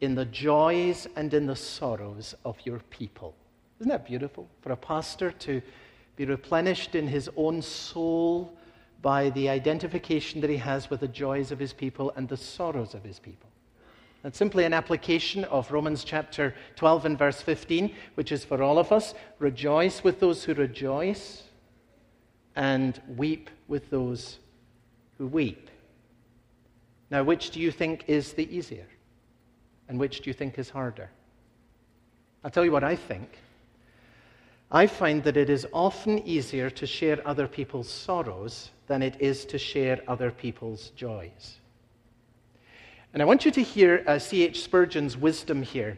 in 0.02 0.16
the 0.16 0.26
joys 0.26 1.08
and 1.16 1.34
in 1.34 1.46
the 1.46 1.56
sorrows 1.56 2.36
of 2.44 2.58
your 2.66 2.80
people. 2.90 3.38
Isn't 3.80 3.90
that 3.90 4.06
beautiful? 4.06 4.50
For 4.60 4.74
a 4.74 4.78
pastor 4.78 5.32
to 5.32 5.62
be 6.18 6.26
replenished 6.26 6.94
in 6.94 7.08
his 7.08 7.30
own 7.38 7.62
soul 7.62 8.58
by 9.02 9.30
the 9.32 9.50
identification 9.50 10.42
that 10.42 10.50
he 10.50 10.58
has 10.58 10.90
with 10.90 11.02
the 11.02 11.08
joys 11.08 11.52
of 11.52 11.60
his 11.60 11.74
people 11.74 12.12
and 12.16 12.28
the 12.28 12.38
sorrows 12.38 12.94
of 12.94 13.04
his 13.04 13.20
people. 13.20 13.50
That's 14.24 14.38
simply 14.38 14.64
an 14.64 14.74
application 14.74 15.44
of 15.46 15.72
Romans 15.72 16.04
chapter 16.04 16.56
12 16.78 17.06
and 17.06 17.18
verse 17.18 17.42
15, 17.42 17.94
which 18.16 18.32
is 18.32 18.44
for 18.44 18.64
all 18.64 18.80
of 18.80 18.92
us 18.92 19.14
rejoice 19.38 20.04
with 20.04 20.20
those 20.20 20.44
who 20.44 20.56
rejoice 20.56 21.44
and 22.56 23.00
weep 23.16 23.50
with 23.68 23.90
those 23.92 24.40
who 25.20 25.28
weep. 25.28 25.70
Now, 27.12 27.24
which 27.24 27.52
do 27.52 27.60
you 27.60 27.70
think 27.70 28.06
is 28.08 28.34
the 28.34 28.50
easier? 28.56 28.88
And 29.88 30.00
which 30.00 30.22
do 30.22 30.30
you 30.30 30.34
think 30.34 30.58
is 30.58 30.72
harder? 30.72 31.12
I'll 32.44 32.50
tell 32.50 32.66
you 32.66 32.72
what 32.72 32.84
I 32.84 32.96
think. 32.96 33.30
I 34.72 34.88
find 34.88 35.24
that 35.24 35.38
it 35.38 35.50
is 35.50 35.68
often 35.74 36.20
easier 36.28 36.70
to 36.72 36.88
share 36.88 37.26
other 37.28 37.48
people's 37.48 37.90
sorrows 37.90 38.72
than 38.88 39.02
it 39.02 39.16
is 39.20 39.46
to 39.46 39.58
share 39.58 40.02
other 40.08 40.32
people's 40.32 40.90
joys. 40.92 41.60
And 43.14 43.22
I 43.22 43.26
want 43.26 43.46
you 43.46 43.52
to 43.52 43.64
hear 43.64 44.04
uh, 44.08 44.20
C.H. 44.20 44.64
Spurgeon's 44.64 45.16
wisdom 45.16 45.62
here. 45.62 45.98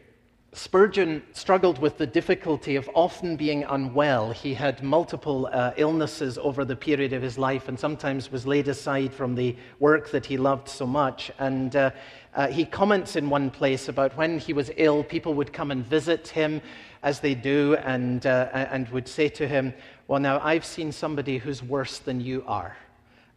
Spurgeon 0.53 1.21
struggled 1.33 1.77
with 1.79 1.97
the 1.97 2.07
difficulty 2.07 2.77
of 2.77 2.89
often 2.95 3.35
being 3.35 3.63
unwell. 3.65 4.31
He 4.31 4.53
had 4.53 4.81
multiple 4.81 5.49
uh, 5.51 5.73
illnesses 5.75 6.37
over 6.37 6.63
the 6.63 6.75
period 6.75 7.11
of 7.11 7.21
his 7.21 7.37
life 7.37 7.67
and 7.67 7.77
sometimes 7.77 8.31
was 8.31 8.47
laid 8.47 8.67
aside 8.69 9.13
from 9.13 9.35
the 9.35 9.55
work 9.79 10.09
that 10.11 10.25
he 10.25 10.37
loved 10.37 10.69
so 10.69 10.87
much. 10.87 11.31
And 11.37 11.75
uh, 11.75 11.91
uh, 12.33 12.47
he 12.47 12.65
comments 12.65 13.17
in 13.17 13.29
one 13.29 13.51
place 13.51 13.89
about 13.89 14.15
when 14.15 14.39
he 14.39 14.53
was 14.53 14.71
ill, 14.77 15.03
people 15.03 15.33
would 15.33 15.51
come 15.51 15.69
and 15.69 15.85
visit 15.85 16.29
him 16.29 16.61
as 17.03 17.19
they 17.19 17.35
do 17.35 17.75
and, 17.83 18.25
uh, 18.25 18.49
and 18.53 18.87
would 18.89 19.07
say 19.07 19.27
to 19.29 19.47
him, 19.47 19.73
Well, 20.07 20.21
now 20.21 20.39
I've 20.39 20.65
seen 20.65 20.91
somebody 20.93 21.37
who's 21.37 21.61
worse 21.61 21.99
than 21.99 22.21
you 22.21 22.43
are. 22.47 22.77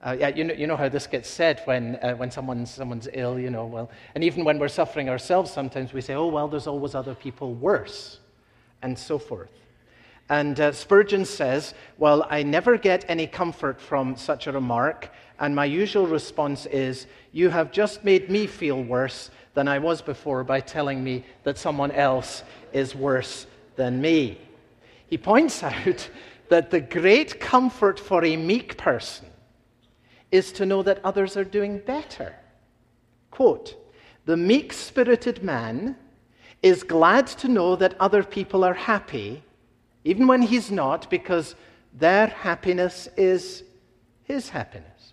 Uh, 0.03 0.17
yeah, 0.19 0.29
you 0.29 0.45
know, 0.45 0.55
you 0.55 0.67
know 0.67 0.77
how 0.77 0.89
this 0.89 1.07
gets 1.07 1.29
said 1.29 1.61
when, 1.67 1.97
uh, 1.97 2.15
when 2.15 2.31
someone's, 2.31 2.71
someone's 2.71 3.07
ill, 3.13 3.39
you 3.39 3.51
know, 3.51 3.67
well, 3.67 3.91
and 4.15 4.25
even 4.25 4.45
when 4.45 4.59
we're 4.59 4.69
suffering 4.69 5.11
ourselves, 5.11 5.51
sometimes 5.51 5.93
we 5.93 6.01
say, 6.01 6.15
oh, 6.15 6.27
well, 6.27 6.49
there's 6.49 6.67
always 6.67 6.95
other 6.95 7.15
people 7.15 7.53
worse, 7.53 8.19
and 8.81 8.99
so 8.99 9.19
forth. 9.19 9.51
And 10.31 10.59
uh, 10.59 10.73
Spurgeon 10.73 11.27
says, 11.27 11.75
well, 11.99 12.27
I 12.31 12.43
never 12.43 12.79
get 12.79 13.05
any 13.09 13.27
comfort 13.27 13.79
from 13.79 14.17
such 14.17 14.47
a 14.47 14.53
remark, 14.53 15.11
and 15.39 15.55
my 15.55 15.67
usual 15.67 16.07
response 16.07 16.65
is, 16.65 17.07
you 17.33 17.51
have 17.51 17.71
just 17.71 18.03
made 18.03 18.31
me 18.31 18.47
feel 18.47 18.83
worse 18.83 19.31
than 19.53 19.69
I 19.69 19.81
was 19.81 20.01
before 20.01 20.45
by 20.45 20.61
telling 20.61 21.05
me 21.05 21.27
that 21.45 21.59
someone 21.59 21.91
else 21.91 22.43
is 22.73 22.95
worse 22.95 23.47
than 23.77 24.01
me. 24.01 24.39
He 25.09 25.19
points 25.19 25.63
out 25.63 26.09
that 26.49 26.71
the 26.71 26.81
great 26.81 27.39
comfort 27.39 28.01
for 28.01 28.25
a 28.25 28.37
meek 28.37 28.79
person 28.79 29.27
is 30.31 30.53
to 30.53 30.67
know 30.67 30.83
that 30.83 31.05
others 31.05 31.37
are 31.37 31.45
doing 31.45 31.79
better. 31.79 32.35
Quote 33.31 33.77
The 34.27 34.37
meek 34.37 34.73
spirited 34.73 35.43
man 35.43 35.97
is 36.63 36.83
glad 36.83 37.27
to 37.27 37.49
know 37.49 37.77
that 37.77 37.97
other 37.99 38.23
people 38.23 38.65
are 38.65 38.75
happy, 38.75 39.43
even 40.05 40.27
when 40.27 40.43
he's 40.43 40.71
not, 40.71 41.09
because 41.11 41.55
their 41.93 42.27
happiness 42.29 43.09
is 43.17 43.65
his 44.23 44.51
happiness. 44.51 45.13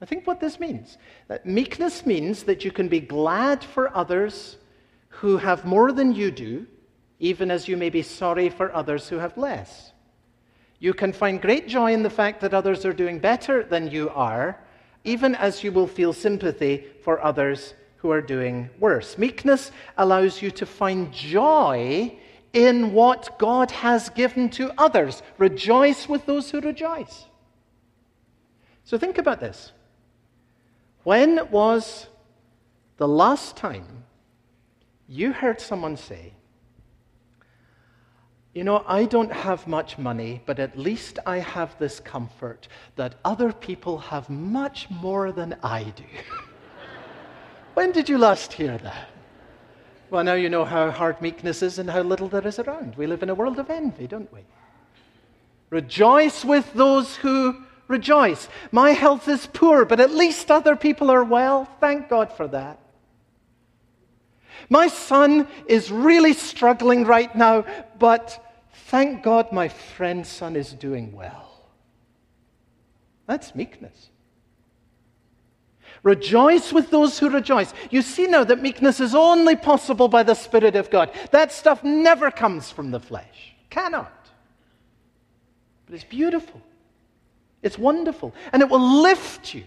I 0.00 0.04
think 0.04 0.26
what 0.26 0.40
this 0.40 0.58
means 0.58 0.98
that 1.28 1.46
meekness 1.46 2.04
means 2.04 2.42
that 2.44 2.64
you 2.64 2.72
can 2.72 2.88
be 2.88 3.00
glad 3.00 3.62
for 3.62 3.96
others 3.96 4.56
who 5.08 5.36
have 5.36 5.64
more 5.64 5.92
than 5.92 6.12
you 6.12 6.30
do, 6.30 6.66
even 7.20 7.50
as 7.50 7.68
you 7.68 7.76
may 7.76 7.90
be 7.90 8.02
sorry 8.02 8.48
for 8.48 8.74
others 8.74 9.08
who 9.08 9.18
have 9.18 9.36
less. 9.36 9.91
You 10.82 10.92
can 10.92 11.12
find 11.12 11.40
great 11.40 11.68
joy 11.68 11.92
in 11.92 12.02
the 12.02 12.10
fact 12.10 12.40
that 12.40 12.52
others 12.52 12.84
are 12.84 12.92
doing 12.92 13.20
better 13.20 13.62
than 13.62 13.88
you 13.88 14.10
are, 14.10 14.58
even 15.04 15.36
as 15.36 15.62
you 15.62 15.70
will 15.70 15.86
feel 15.86 16.12
sympathy 16.12 16.86
for 17.04 17.22
others 17.22 17.74
who 17.98 18.10
are 18.10 18.20
doing 18.20 18.68
worse. 18.80 19.16
Meekness 19.16 19.70
allows 19.96 20.42
you 20.42 20.50
to 20.50 20.66
find 20.66 21.12
joy 21.12 22.12
in 22.52 22.92
what 22.92 23.38
God 23.38 23.70
has 23.70 24.08
given 24.08 24.50
to 24.50 24.72
others. 24.76 25.22
Rejoice 25.38 26.08
with 26.08 26.26
those 26.26 26.50
who 26.50 26.60
rejoice. 26.60 27.26
So 28.82 28.98
think 28.98 29.18
about 29.18 29.38
this. 29.38 29.70
When 31.04 31.48
was 31.52 32.08
the 32.96 33.06
last 33.06 33.56
time 33.56 34.02
you 35.06 35.32
heard 35.32 35.60
someone 35.60 35.96
say, 35.96 36.32
you 38.54 38.64
know, 38.64 38.84
I 38.86 39.04
don't 39.06 39.32
have 39.32 39.66
much 39.66 39.96
money, 39.96 40.42
but 40.44 40.58
at 40.58 40.76
least 40.76 41.18
I 41.24 41.38
have 41.38 41.78
this 41.78 42.00
comfort 42.00 42.68
that 42.96 43.14
other 43.24 43.52
people 43.52 43.96
have 43.98 44.28
much 44.28 44.90
more 44.90 45.32
than 45.32 45.56
I 45.62 45.84
do. 45.84 46.04
when 47.74 47.92
did 47.92 48.08
you 48.10 48.18
last 48.18 48.52
hear 48.52 48.76
that? 48.78 49.08
Well, 50.10 50.24
now 50.24 50.34
you 50.34 50.50
know 50.50 50.66
how 50.66 50.90
hard 50.90 51.22
meekness 51.22 51.62
is 51.62 51.78
and 51.78 51.88
how 51.88 52.02
little 52.02 52.28
there 52.28 52.46
is 52.46 52.58
around. 52.58 52.96
We 52.96 53.06
live 53.06 53.22
in 53.22 53.30
a 53.30 53.34
world 53.34 53.58
of 53.58 53.70
envy, 53.70 54.06
don't 54.06 54.30
we? 54.30 54.40
Rejoice 55.70 56.44
with 56.44 56.70
those 56.74 57.16
who 57.16 57.64
rejoice. 57.88 58.46
My 58.70 58.90
health 58.90 59.26
is 59.26 59.46
poor, 59.46 59.86
but 59.86 60.00
at 60.00 60.10
least 60.10 60.50
other 60.50 60.76
people 60.76 61.10
are 61.10 61.24
well. 61.24 61.66
Thank 61.80 62.10
God 62.10 62.30
for 62.30 62.46
that. 62.48 62.78
My 64.68 64.88
son 64.88 65.48
is 65.66 65.90
really 65.90 66.32
struggling 66.32 67.04
right 67.04 67.34
now, 67.34 67.64
but 67.98 68.42
thank 68.72 69.22
God 69.22 69.52
my 69.52 69.68
friend's 69.68 70.28
son 70.28 70.56
is 70.56 70.72
doing 70.72 71.12
well. 71.12 71.48
That's 73.26 73.54
meekness. 73.54 74.10
Rejoice 76.02 76.72
with 76.72 76.90
those 76.90 77.18
who 77.18 77.30
rejoice. 77.30 77.72
You 77.90 78.02
see 78.02 78.26
now 78.26 78.42
that 78.44 78.60
meekness 78.60 78.98
is 78.98 79.14
only 79.14 79.54
possible 79.54 80.08
by 80.08 80.24
the 80.24 80.34
Spirit 80.34 80.74
of 80.74 80.90
God. 80.90 81.10
That 81.30 81.52
stuff 81.52 81.84
never 81.84 82.30
comes 82.30 82.70
from 82.70 82.90
the 82.90 82.98
flesh. 82.98 83.54
Cannot. 83.70 84.12
But 85.86 85.94
it's 85.94 86.04
beautiful. 86.04 86.60
It's 87.62 87.78
wonderful. 87.78 88.34
And 88.52 88.62
it 88.62 88.68
will 88.68 89.02
lift 89.02 89.54
you. 89.54 89.64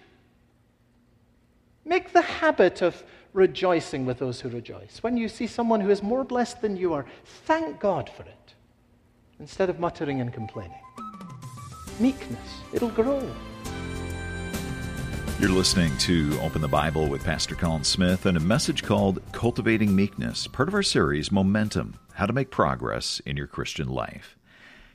Make 1.86 2.12
the 2.12 2.22
habit 2.22 2.82
of 2.82 3.02
rejoicing 3.36 4.06
with 4.06 4.18
those 4.18 4.40
who 4.40 4.50
rejoice. 4.50 5.00
When 5.02 5.18
you 5.18 5.28
see 5.28 5.46
someone 5.46 5.82
who 5.82 5.90
is 5.90 6.02
more 6.02 6.24
blessed 6.24 6.62
than 6.62 6.78
you 6.78 6.94
are, 6.94 7.06
thank 7.46 7.80
God 7.80 8.10
for 8.10 8.24
it 8.24 8.54
instead 9.40 9.70
of 9.70 9.80
muttering 9.80 10.22
and 10.22 10.34
complaining. 10.34 10.80
Meekness, 12.00 12.62
it'll 12.74 12.90
grow. 12.90 13.30
You're 15.38 15.50
listening 15.50 15.96
to 16.00 16.40
Open 16.42 16.62
the 16.62 16.70
Bible 16.70 17.10
with 17.10 17.26
Pastor 17.26 17.56
Colin 17.56 17.84
Smith 17.84 18.26
and 18.26 18.38
a 18.38 18.40
message 18.40 18.84
called 18.84 19.22
Cultivating 19.34 19.94
Meekness, 19.94 20.48
part 20.48 20.70
of 20.70 20.74
our 20.74 20.82
series 20.82 21.30
Momentum 21.30 22.00
How 22.14 22.26
to 22.26 22.32
Make 22.32 22.52
Progress 22.52 23.20
in 23.26 23.36
Your 23.36 23.48
Christian 23.48 23.90
Life. 23.90 24.38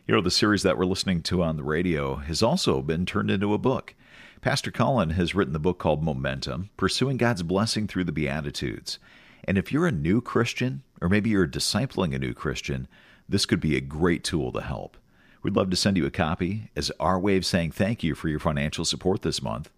You 0.06 0.14
know, 0.14 0.22
the 0.22 0.30
series 0.30 0.62
that 0.62 0.78
we're 0.78 0.86
listening 0.86 1.20
to 1.24 1.42
on 1.42 1.58
the 1.58 1.62
radio 1.62 2.16
has 2.16 2.42
also 2.42 2.80
been 2.80 3.04
turned 3.04 3.30
into 3.30 3.52
a 3.52 3.58
book. 3.58 3.94
Pastor 4.42 4.70
Colin 4.70 5.10
has 5.10 5.34
written 5.34 5.52
the 5.52 5.58
book 5.58 5.78
called 5.78 6.02
Momentum 6.02 6.70
Pursuing 6.78 7.18
God's 7.18 7.42
Blessing 7.42 7.86
Through 7.86 8.04
the 8.04 8.12
Beatitudes. 8.12 8.98
And 9.44 9.58
if 9.58 9.70
you're 9.70 9.86
a 9.86 9.92
new 9.92 10.22
Christian, 10.22 10.82
or 10.98 11.10
maybe 11.10 11.28
you're 11.28 11.46
discipling 11.46 12.14
a 12.14 12.18
new 12.18 12.32
Christian, 12.32 12.88
this 13.28 13.44
could 13.44 13.60
be 13.60 13.76
a 13.76 13.82
great 13.82 14.24
tool 14.24 14.50
to 14.52 14.62
help. 14.62 14.96
We'd 15.42 15.56
love 15.56 15.68
to 15.68 15.76
send 15.76 15.98
you 15.98 16.06
a 16.06 16.10
copy 16.10 16.70
as 16.74 16.90
our 16.98 17.20
way 17.20 17.36
of 17.36 17.44
saying 17.44 17.72
thank 17.72 18.02
you 18.02 18.14
for 18.14 18.30
your 18.30 18.38
financial 18.38 18.86
support 18.86 19.20
this 19.20 19.42
month. 19.42 19.70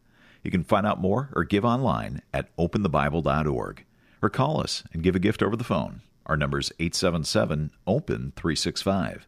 You 0.45 0.53
can 0.53 0.63
find 0.63 0.87
out 0.87 1.01
more 1.01 1.31
or 1.35 1.43
give 1.43 1.65
online 1.65 2.23
at 2.33 2.57
openthebible.org 2.57 3.85
or 4.23 4.31
call 4.31 4.61
us 4.61 4.85
and 4.93 5.03
give 5.03 5.17
a 5.17 5.21
gift 5.21 5.43
over 5.43 5.57
the 5.57 5.65
phone. 5.65 6.03
Our 6.27 6.37
number 6.37 6.61
is 6.61 6.71
877 6.79 7.73
OPEN 7.89 8.33
365. 8.37 9.27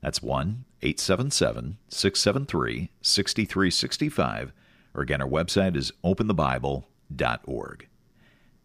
That's 0.00 0.20
1 0.20 0.64
877 0.82 1.78
673 1.88 2.90
6365 3.00 4.52
or 4.94 5.02
again, 5.02 5.22
our 5.22 5.28
website 5.28 5.76
is 5.76 5.92
openthebible.org. 6.04 7.88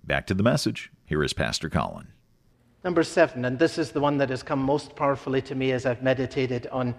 Back 0.04 0.28
to 0.28 0.34
the 0.34 0.44
message. 0.44 0.92
Here 1.06 1.24
is 1.24 1.34
Pastor 1.34 1.70
Colin. 1.70 2.08
Number 2.84 3.04
seven, 3.04 3.46
and 3.46 3.60
this 3.60 3.78
is 3.78 3.92
the 3.92 4.00
one 4.00 4.18
that 4.18 4.30
has 4.30 4.44
come 4.44 4.60
most 4.60 4.96
powerfully 4.96 5.42
to 5.44 5.56
me 5.56 5.72
as 5.72 5.86
I've 5.86 6.04
meditated 6.04 6.68
on 6.68 6.96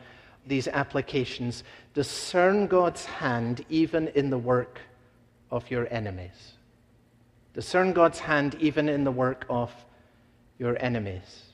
these 0.46 0.68
applications 0.68 1.62
discern 1.94 2.66
God's 2.66 3.04
hand 3.04 3.64
even 3.68 4.08
in 4.08 4.30
the 4.30 4.38
work 4.38 4.80
of 5.50 5.70
your 5.70 5.86
enemies. 5.92 6.54
Discern 7.54 7.92
God's 7.92 8.18
hand 8.18 8.56
even 8.60 8.88
in 8.88 9.04
the 9.04 9.10
work 9.10 9.44
of 9.48 9.72
your 10.58 10.76
enemies. 10.82 11.47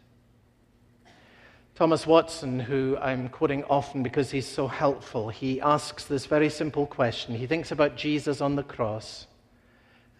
Thomas 1.74 2.06
Watson, 2.06 2.60
who 2.60 2.96
I'm 3.00 3.28
quoting 3.28 3.64
often 3.64 4.04
because 4.04 4.30
he's 4.30 4.46
so 4.46 4.68
helpful, 4.68 5.28
he 5.28 5.60
asks 5.60 6.04
this 6.04 6.24
very 6.24 6.48
simple 6.48 6.86
question. 6.86 7.34
He 7.34 7.48
thinks 7.48 7.72
about 7.72 7.96
Jesus 7.96 8.40
on 8.40 8.54
the 8.54 8.62
cross, 8.62 9.26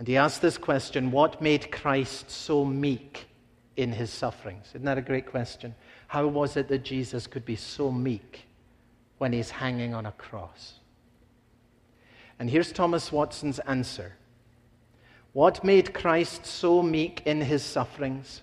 and 0.00 0.08
he 0.08 0.16
asks 0.16 0.40
this 0.40 0.58
question 0.58 1.12
What 1.12 1.40
made 1.40 1.70
Christ 1.70 2.28
so 2.28 2.64
meek 2.64 3.26
in 3.76 3.92
his 3.92 4.11
sufferings? 4.11 4.66
Isn't 4.70 4.84
that 4.84 4.99
a 4.99 5.02
great 5.02 5.26
question? 5.26 5.76
How 6.08 6.26
was 6.26 6.56
it 6.56 6.66
that 6.68 6.82
Jesus 6.82 7.28
could 7.28 7.44
be 7.44 7.54
so 7.54 7.92
meek 7.92 8.46
when 9.18 9.32
he's 9.32 9.50
hanging 9.50 9.94
on 9.94 10.06
a 10.06 10.12
cross? 10.12 10.80
And 12.40 12.50
here's 12.50 12.73
Thomas 12.73 13.12
Watson's 13.12 13.61
answer 13.61 14.14
What 15.32 15.62
made 15.62 15.94
Christ 15.94 16.46
so 16.46 16.82
meek 16.82 17.23
in 17.25 17.42
his 17.42 17.62
sufferings? 17.62 18.42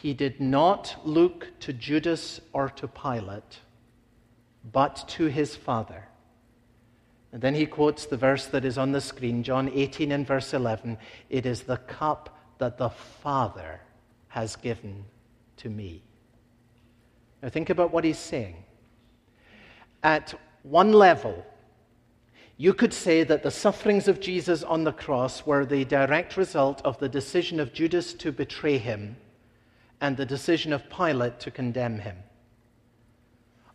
He 0.00 0.14
did 0.14 0.40
not 0.40 0.96
look 1.04 1.48
to 1.60 1.74
Judas 1.74 2.40
or 2.54 2.70
to 2.70 2.88
Pilate, 2.88 3.58
but 4.72 5.04
to 5.08 5.26
his 5.26 5.54
Father. 5.54 6.08
And 7.32 7.42
then 7.42 7.54
he 7.54 7.66
quotes 7.66 8.06
the 8.06 8.16
verse 8.16 8.46
that 8.46 8.64
is 8.64 8.78
on 8.78 8.92
the 8.92 9.02
screen, 9.02 9.42
John 9.42 9.68
18 9.68 10.10
and 10.10 10.26
verse 10.26 10.54
11. 10.54 10.96
It 11.28 11.44
is 11.44 11.64
the 11.64 11.76
cup 11.76 12.38
that 12.56 12.78
the 12.78 12.88
Father 12.88 13.82
has 14.28 14.56
given 14.56 15.04
to 15.58 15.68
me. 15.68 16.02
Now 17.42 17.50
think 17.50 17.68
about 17.68 17.92
what 17.92 18.04
he's 18.04 18.18
saying. 18.18 18.56
At 20.02 20.32
one 20.62 20.94
level, 20.94 21.44
you 22.56 22.72
could 22.72 22.94
say 22.94 23.22
that 23.22 23.42
the 23.42 23.50
sufferings 23.50 24.08
of 24.08 24.18
Jesus 24.18 24.62
on 24.62 24.84
the 24.84 24.92
cross 24.92 25.44
were 25.44 25.66
the 25.66 25.84
direct 25.84 26.38
result 26.38 26.80
of 26.86 26.98
the 26.98 27.08
decision 27.08 27.60
of 27.60 27.74
Judas 27.74 28.14
to 28.14 28.32
betray 28.32 28.78
him 28.78 29.16
and 30.00 30.16
the 30.16 30.26
decision 30.26 30.72
of 30.72 30.88
Pilate 30.90 31.40
to 31.40 31.50
condemn 31.50 31.98
him. 31.98 32.16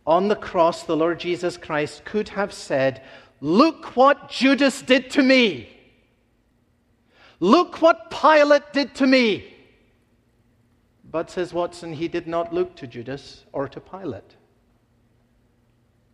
On 0.07 0.27
the 0.27 0.35
cross, 0.35 0.83
the 0.83 0.95
Lord 0.95 1.19
Jesus 1.19 1.57
Christ 1.57 2.05
could 2.05 2.29
have 2.29 2.53
said, 2.53 3.01
Look 3.41 3.95
what 3.95 4.29
Judas 4.29 4.81
did 4.81 5.09
to 5.11 5.23
me. 5.23 5.69
Look 7.39 7.81
what 7.81 8.09
Pilate 8.09 8.71
did 8.71 8.95
to 8.95 9.07
me. 9.07 9.53
But, 11.11 11.29
says 11.29 11.53
Watson, 11.53 11.93
he 11.93 12.07
did 12.07 12.27
not 12.27 12.53
look 12.53 12.75
to 12.77 12.87
Judas 12.87 13.45
or 13.53 13.67
to 13.67 13.79
Pilate, 13.79 14.35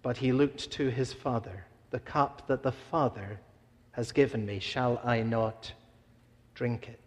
but 0.01 0.17
he 0.17 0.31
looked 0.31 0.71
to 0.71 0.89
his 0.89 1.13
Father. 1.13 1.65
the 1.91 1.99
cup 1.99 2.47
that 2.47 2.63
the 2.63 2.71
Father 2.71 3.39
has 3.91 4.13
given 4.13 4.45
me? 4.45 4.59
Shall 4.59 5.01
I 5.03 5.21
not 5.21 5.73
drink 6.53 6.87
it? 6.87 7.00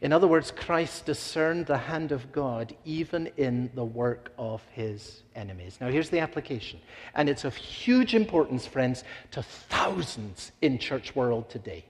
In 0.00 0.12
other 0.12 0.26
words, 0.26 0.50
Christ 0.50 1.06
discerned 1.06 1.66
the 1.66 1.78
hand 1.78 2.12
of 2.12 2.30
God 2.30 2.76
even 2.84 3.30
in 3.36 3.70
the 3.74 3.84
work 3.84 4.30
of 4.38 4.62
his 4.72 5.22
enemies. 5.34 5.78
Now, 5.80 5.88
here's 5.88 6.10
the 6.10 6.20
application, 6.20 6.80
and 7.14 7.28
it's 7.28 7.44
of 7.44 7.54
huge 7.54 8.14
importance, 8.14 8.66
friends, 8.66 9.04
to 9.30 9.42
thousands 9.42 10.52
in 10.60 10.78
church 10.78 11.16
world 11.16 11.48
today. 11.48 11.84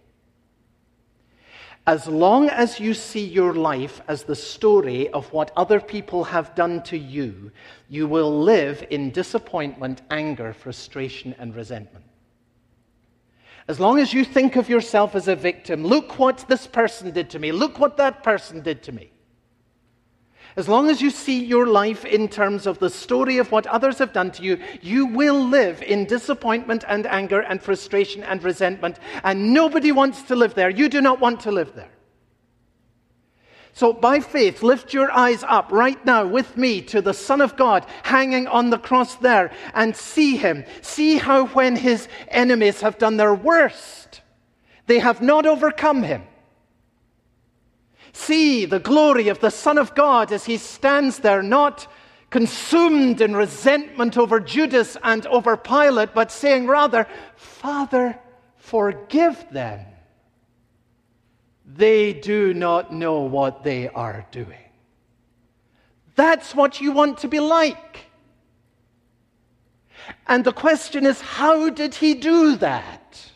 As 1.88 2.08
long 2.08 2.48
as 2.48 2.80
you 2.80 2.94
see 2.94 3.25
your 3.25 3.54
life 3.54 4.00
as 4.08 4.25
the 4.25 4.34
story 4.34 5.08
of 5.10 5.32
what 5.32 5.52
other 5.56 5.80
people 5.80 6.25
have 6.25 6.54
done 6.56 6.82
to 6.84 6.98
you, 6.98 7.52
you 7.88 8.08
will 8.08 8.40
live 8.40 8.84
in 8.90 9.10
disappointment, 9.10 10.02
anger, 10.10 10.52
frustration, 10.52 11.34
and 11.38 11.54
resentment. 11.54 12.04
As 13.68 13.80
long 13.80 13.99
as 13.99 14.14
you 14.14 14.25
think 14.25 14.56
of 14.56 14.68
yourself 14.68 15.14
as 15.14 15.26
a 15.26 15.35
victim, 15.35 15.85
look 15.85 16.18
what 16.18 16.44
this 16.49 16.66
person 16.66 17.11
did 17.11 17.30
to 17.30 17.38
me, 17.38 17.50
look 17.50 17.78
what 17.80 17.96
that 17.96 18.23
person 18.23 18.62
did 18.62 18.82
to 18.85 18.92
me. 18.92 19.11
As 20.56 20.68
long 20.68 20.88
as 20.88 21.02
you 21.02 21.11
see 21.11 21.44
your 21.44 21.66
life 21.66 22.06
in 22.06 22.28
terms 22.28 22.66
of 22.66 22.78
the 22.78 22.88
story 22.88 23.37
of 23.37 23.52
what 23.52 23.66
others 23.66 23.99
have 23.99 24.14
done 24.14 24.30
to 24.32 24.42
you, 24.42 24.58
you 24.80 25.04
will 25.04 25.44
live 25.44 25.82
in 25.82 26.06
disappointment 26.06 26.82
and 26.88 27.06
anger 27.06 27.40
and 27.40 27.61
frustration 27.61 28.23
and 28.23 28.42
resentment. 28.42 28.99
And 29.23 29.52
nobody 29.52 29.92
wants 29.92 30.23
to 30.23 30.37
live 30.37 30.54
there. 30.54 30.70
You 30.70 30.88
do 30.88 31.02
not 31.02 31.20
want 31.20 31.40
to 31.40 31.52
live 31.52 31.75
there. 31.75 31.90
So, 33.76 33.92
by 33.92 34.21
faith, 34.21 34.62
lift 34.62 34.95
your 34.95 35.12
eyes 35.12 35.45
up 35.47 35.71
right 35.71 36.02
now 36.02 36.26
with 36.26 36.56
me 36.56 36.80
to 36.80 37.02
the 37.02 37.12
Son 37.12 37.42
of 37.42 37.59
God 37.59 37.85
hanging 38.04 38.47
on 38.47 38.71
the 38.71 38.78
cross 38.78 39.16
there 39.16 39.52
and 39.75 39.95
see 39.95 40.38
him. 40.38 40.64
See 40.80 41.18
how, 41.18 41.49
when 41.49 41.76
his 41.76 42.09
enemies 42.28 42.80
have 42.80 42.97
done 42.97 43.18
their 43.18 43.35
worst, 43.35 44.23
they 44.87 44.99
have 44.99 45.21
not 45.21 45.45
overcome 45.45 46.02
him. 46.04 46.23
See 48.14 48.64
the 48.64 48.80
glory 48.80 49.28
of 49.28 49.40
the 49.40 49.50
Son 49.50 49.76
of 49.76 49.95
God 49.95 50.33
as 50.33 50.47
he 50.47 50.56
stands 50.56 51.18
there, 51.18 51.42
not 51.42 51.87
consumed 52.30 53.21
in 53.21 53.37
resentment 53.37 54.16
over 54.16 54.40
Judas 54.40 54.97
and 55.02 55.26
over 55.26 55.54
Pilate, 55.54 56.14
but 56.14 56.33
saying 56.33 56.66
rather, 56.66 57.06
Father, 57.37 58.18
forgive 58.56 59.45
them. 59.50 59.80
They 61.66 62.12
do 62.12 62.54
not 62.54 62.92
know 62.92 63.20
what 63.23 63.64
they 63.64 63.88
are 63.88 64.25
doing. 64.30 64.70
That's 66.14 66.54
what 66.54 66.80
you 66.80 66.92
want 66.92 67.18
to 67.18 67.28
be 67.28 67.40
like. 67.40 68.06
And 70.28 70.44
the 70.44 70.52
question 70.52 71.04
is, 71.04 71.20
how 71.20 71.68
did 71.70 71.96
he 71.96 72.14
do 72.14 72.56
that? 72.56 73.32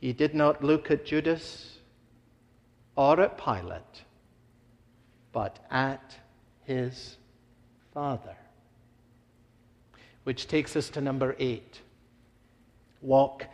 He 0.00 0.12
did 0.12 0.34
not 0.34 0.64
look 0.64 0.90
at 0.90 1.04
Judas 1.04 1.78
or 2.96 3.20
at 3.20 3.38
Pilate, 3.42 4.04
but 5.32 5.58
at 5.70 6.16
his 6.64 7.16
Father. 7.92 8.36
Which 10.24 10.48
takes 10.48 10.76
us 10.76 10.88
to 10.90 11.00
number 11.00 11.36
eight 11.38 11.80
walk 13.02 13.46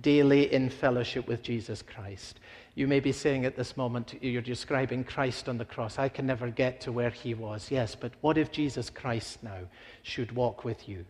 daily 0.00 0.52
in 0.52 0.70
fellowship 0.70 1.28
with 1.28 1.42
Jesus 1.42 1.82
Christ. 1.82 2.40
You 2.74 2.88
may 2.88 3.00
be 3.00 3.12
saying 3.12 3.44
at 3.44 3.56
this 3.56 3.76
moment, 3.76 4.14
you're 4.22 4.40
describing 4.40 5.04
Christ 5.04 5.48
on 5.48 5.58
the 5.58 5.64
cross. 5.64 5.98
I 5.98 6.08
can 6.08 6.26
never 6.26 6.48
get 6.48 6.80
to 6.82 6.92
where 6.92 7.10
he 7.10 7.34
was. 7.34 7.70
Yes, 7.70 7.94
but 7.94 8.12
what 8.22 8.38
if 8.38 8.50
Jesus 8.50 8.88
Christ 8.88 9.42
now 9.42 9.68
should 10.02 10.32
walk 10.32 10.64
with 10.64 10.88
you? 10.88 11.04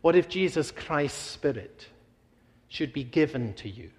What 0.00 0.16
if 0.16 0.28
Jesus 0.28 0.70
Christ's 0.70 1.20
Spirit 1.20 1.88
should 2.68 2.92
be 2.92 3.04
given 3.04 3.52
to 3.54 3.68
you? 3.68 3.90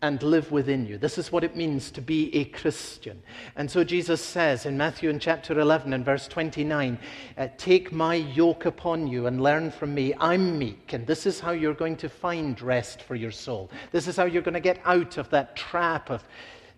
And 0.00 0.22
live 0.22 0.52
within 0.52 0.86
you. 0.86 0.96
This 0.96 1.18
is 1.18 1.32
what 1.32 1.42
it 1.42 1.56
means 1.56 1.90
to 1.90 2.00
be 2.00 2.34
a 2.36 2.44
Christian. 2.44 3.20
And 3.56 3.68
so 3.68 3.82
Jesus 3.82 4.24
says 4.24 4.64
in 4.64 4.78
Matthew 4.78 5.10
in 5.10 5.18
chapter 5.18 5.58
11 5.58 5.92
and 5.92 6.04
verse 6.04 6.28
29 6.28 6.98
uh, 7.36 7.48
Take 7.56 7.90
my 7.90 8.14
yoke 8.14 8.64
upon 8.66 9.08
you 9.08 9.26
and 9.26 9.42
learn 9.42 9.72
from 9.72 9.94
me. 9.94 10.14
I'm 10.20 10.56
meek, 10.56 10.92
and 10.92 11.04
this 11.04 11.26
is 11.26 11.40
how 11.40 11.50
you're 11.50 11.74
going 11.74 11.96
to 11.96 12.08
find 12.08 12.60
rest 12.62 13.02
for 13.02 13.16
your 13.16 13.32
soul. 13.32 13.70
This 13.90 14.06
is 14.06 14.16
how 14.16 14.24
you're 14.24 14.42
going 14.42 14.54
to 14.54 14.60
get 14.60 14.80
out 14.84 15.18
of 15.18 15.30
that 15.30 15.56
trap 15.56 16.10
of 16.10 16.22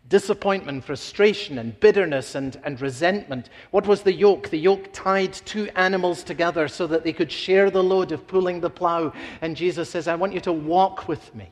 disappointment, 0.08 0.82
frustration, 0.82 1.58
and 1.58 1.78
bitterness 1.78 2.34
and, 2.34 2.58
and 2.64 2.80
resentment. 2.80 3.50
What 3.70 3.86
was 3.86 4.00
the 4.00 4.14
yoke? 4.14 4.48
The 4.48 4.58
yoke 4.58 4.88
tied 4.94 5.34
two 5.34 5.68
animals 5.76 6.24
together 6.24 6.68
so 6.68 6.86
that 6.86 7.04
they 7.04 7.12
could 7.12 7.30
share 7.30 7.70
the 7.70 7.82
load 7.82 8.12
of 8.12 8.26
pulling 8.26 8.60
the 8.60 8.70
plow. 8.70 9.12
And 9.42 9.54
Jesus 9.54 9.90
says, 9.90 10.08
I 10.08 10.14
want 10.14 10.32
you 10.32 10.40
to 10.40 10.52
walk 10.52 11.06
with 11.06 11.34
me. 11.34 11.50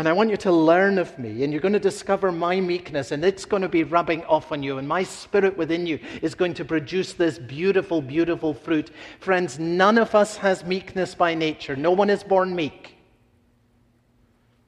And 0.00 0.08
I 0.08 0.14
want 0.14 0.30
you 0.30 0.38
to 0.38 0.50
learn 0.50 0.96
of 0.96 1.18
me, 1.18 1.44
and 1.44 1.52
you're 1.52 1.60
going 1.60 1.74
to 1.74 1.78
discover 1.78 2.32
my 2.32 2.58
meekness, 2.58 3.12
and 3.12 3.22
it's 3.22 3.44
going 3.44 3.60
to 3.60 3.68
be 3.68 3.84
rubbing 3.84 4.24
off 4.24 4.50
on 4.50 4.62
you, 4.62 4.78
and 4.78 4.88
my 4.88 5.02
spirit 5.02 5.58
within 5.58 5.84
you 5.86 5.98
is 6.22 6.34
going 6.34 6.54
to 6.54 6.64
produce 6.64 7.12
this 7.12 7.38
beautiful, 7.38 8.00
beautiful 8.00 8.54
fruit. 8.54 8.92
Friends, 9.18 9.58
none 9.58 9.98
of 9.98 10.14
us 10.14 10.38
has 10.38 10.64
meekness 10.64 11.14
by 11.14 11.34
nature. 11.34 11.76
No 11.76 11.90
one 11.90 12.08
is 12.08 12.22
born 12.22 12.56
meek. 12.56 12.96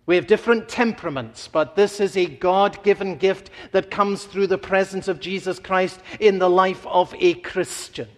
We 0.05 0.17
have 0.17 0.27
different 0.27 0.69
temperaments, 0.69 1.49
but 1.49 1.77
this 1.77 1.99
is 1.99 2.15
a 2.15 2.27
God 2.27 2.85
given 2.85 3.17
gift 3.17 3.49
that 3.71 3.91
comes 3.91 4.25
through 4.25 4.49
the 4.49 4.59
presence 4.59 5.09
of 5.09 5.19
Jesus 5.19 5.59
Christ 5.59 5.99
in 6.21 6.41
the 6.41 6.51
life 6.51 6.87
of 6.87 7.15
a 7.19 7.33
Christian. 7.33 8.09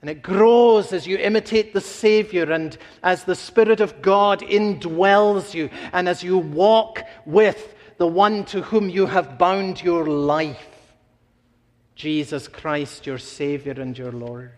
And 0.00 0.08
it 0.08 0.22
grows 0.22 0.92
as 0.92 1.06
you 1.06 1.18
imitate 1.18 1.74
the 1.74 1.80
Savior 1.80 2.50
and 2.50 2.76
as 3.02 3.24
the 3.24 3.34
Spirit 3.34 3.80
of 3.80 4.00
God 4.00 4.40
indwells 4.40 5.52
you 5.52 5.68
and 5.92 6.08
as 6.08 6.22
you 6.22 6.38
walk 6.38 7.02
with 7.26 7.74
the 7.98 8.06
one 8.06 8.44
to 8.46 8.62
whom 8.62 8.88
you 8.88 9.06
have 9.06 9.38
bound 9.38 9.82
your 9.82 10.06
life 10.06 10.66
Jesus 12.00 12.48
Christ, 12.48 13.06
your 13.06 13.18
Savior 13.18 13.72
and 13.72 13.96
your 13.98 14.10
Lord. 14.10 14.52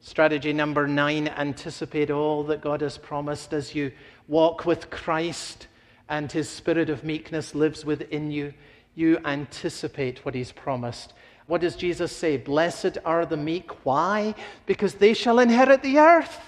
Strategy 0.00 0.54
number 0.54 0.88
nine 0.88 1.28
anticipate 1.28 2.10
all 2.10 2.44
that 2.44 2.62
God 2.62 2.80
has 2.80 2.96
promised 2.96 3.52
as 3.52 3.74
you 3.74 3.92
walk 4.26 4.64
with 4.64 4.88
Christ 4.88 5.66
and 6.08 6.32
His 6.32 6.48
Spirit 6.48 6.88
of 6.88 7.04
meekness 7.04 7.54
lives 7.54 7.84
within 7.84 8.30
you. 8.30 8.54
You 8.94 9.18
anticipate 9.26 10.24
what 10.24 10.34
He's 10.34 10.50
promised 10.50 11.12
what 11.46 11.60
does 11.60 11.76
Jesus 11.76 12.14
say? 12.14 12.36
Blessed 12.36 12.98
are 13.04 13.26
the 13.26 13.36
meek. 13.36 13.84
Why? 13.84 14.34
Because 14.66 14.94
they 14.94 15.14
shall 15.14 15.38
inherit 15.38 15.82
the 15.82 15.98
earth. 15.98 16.40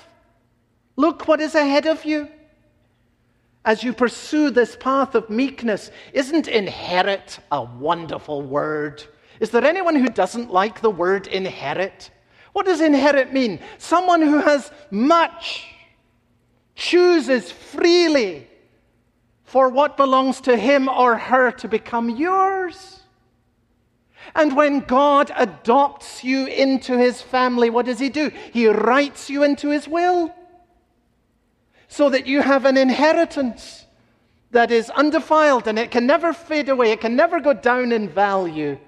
Look 0.97 1.27
what 1.27 1.41
is 1.41 1.55
ahead 1.55 1.87
of 1.87 2.05
you. 2.05 2.29
As 3.65 3.83
you 3.83 3.93
pursue 3.93 4.51
this 4.51 4.77
path 4.77 5.15
of 5.15 5.31
meekness, 5.31 5.91
isn't 6.13 6.49
inherit 6.49 7.39
a 7.51 7.63
wonderful 7.63 8.43
word? 8.43 9.03
Is 9.41 9.51
there 9.51 9.65
anyone 9.65 9.97
who 9.97 10.09
doesn't 10.09 10.53
like 10.53 10.81
the 10.81 10.91
word 10.91 11.27
inherit? 11.27 12.11
What 12.53 12.67
does 12.67 12.81
inherit 12.81 13.33
mean? 13.33 13.61
Someone 13.79 14.23
who 14.23 14.39
has 14.41 14.71
much 14.91 15.67
chooses 16.75 17.51
freely 17.51 18.47
for 19.45 19.69
what 19.69 19.97
belongs 19.97 20.41
to 20.43 20.57
him 20.57 20.89
or 20.89 21.17
her 21.17 21.51
to 21.53 21.69
become 21.69 22.11
yours. 22.11 23.01
And 24.35 24.57
when 24.57 24.81
God 24.81 25.31
adopts 25.37 26.25
you 26.25 26.47
into 26.47 26.97
his 26.99 27.21
family, 27.21 27.71
what 27.71 27.87
does 27.87 27.99
he 27.99 28.09
do? 28.09 28.31
He 28.53 28.67
writes 28.69 29.31
you 29.31 29.43
into 29.43 29.71
his 29.71 29.87
will 29.87 30.35
so 31.89 32.09
that 32.11 32.27
you 32.27 32.41
have 32.43 32.65
an 32.65 32.77
inheritance 32.77 33.87
that 34.51 34.71
is 34.71 34.91
undefiled 34.91 35.69
and 35.69 35.79
it 35.79 35.91
can 35.91 36.07
never 36.07 36.33
fade 36.33 36.69
away, 36.69 36.93
it 36.93 37.01
can 37.01 37.17
never 37.17 37.41
go 37.41 37.53
down 37.53 37.93
in 37.93 38.09
value. 38.09 38.79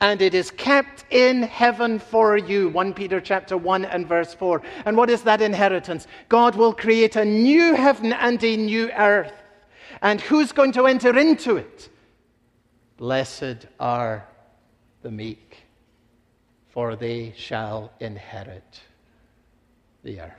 And 0.00 0.20
it 0.20 0.34
is 0.34 0.50
kept 0.50 1.04
in 1.10 1.44
heaven 1.44 1.98
for 1.98 2.36
you. 2.36 2.68
1 2.68 2.94
Peter 2.94 3.20
chapter 3.20 3.56
1 3.56 3.86
and 3.86 4.06
verse 4.06 4.34
4. 4.34 4.60
And 4.84 4.96
what 4.96 5.08
is 5.08 5.22
that 5.22 5.40
inheritance? 5.40 6.06
God 6.28 6.56
will 6.56 6.74
create 6.74 7.16
a 7.16 7.24
new 7.24 7.74
heaven 7.74 8.12
and 8.12 8.42
a 8.44 8.56
new 8.56 8.90
earth. 8.90 9.32
And 10.02 10.20
who's 10.20 10.52
going 10.52 10.72
to 10.72 10.86
enter 10.86 11.16
into 11.16 11.56
it? 11.56 11.88
Blessed 12.98 13.66
are 13.80 14.28
the 15.04 15.10
meek, 15.10 15.58
for 16.70 16.96
they 16.96 17.34
shall 17.36 17.92
inherit 18.00 18.80
the 20.02 20.18
earth. 20.22 20.32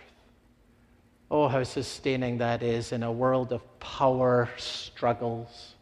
Oh, 1.30 1.48
how 1.48 1.64
sustaining 1.64 2.40
that 2.40 2.64
is 2.64 2.92
in 2.92 3.04
a 3.04 3.12
world 3.12 3.54
of 3.54 3.62
power 3.80 4.50
struggles. 4.58 5.76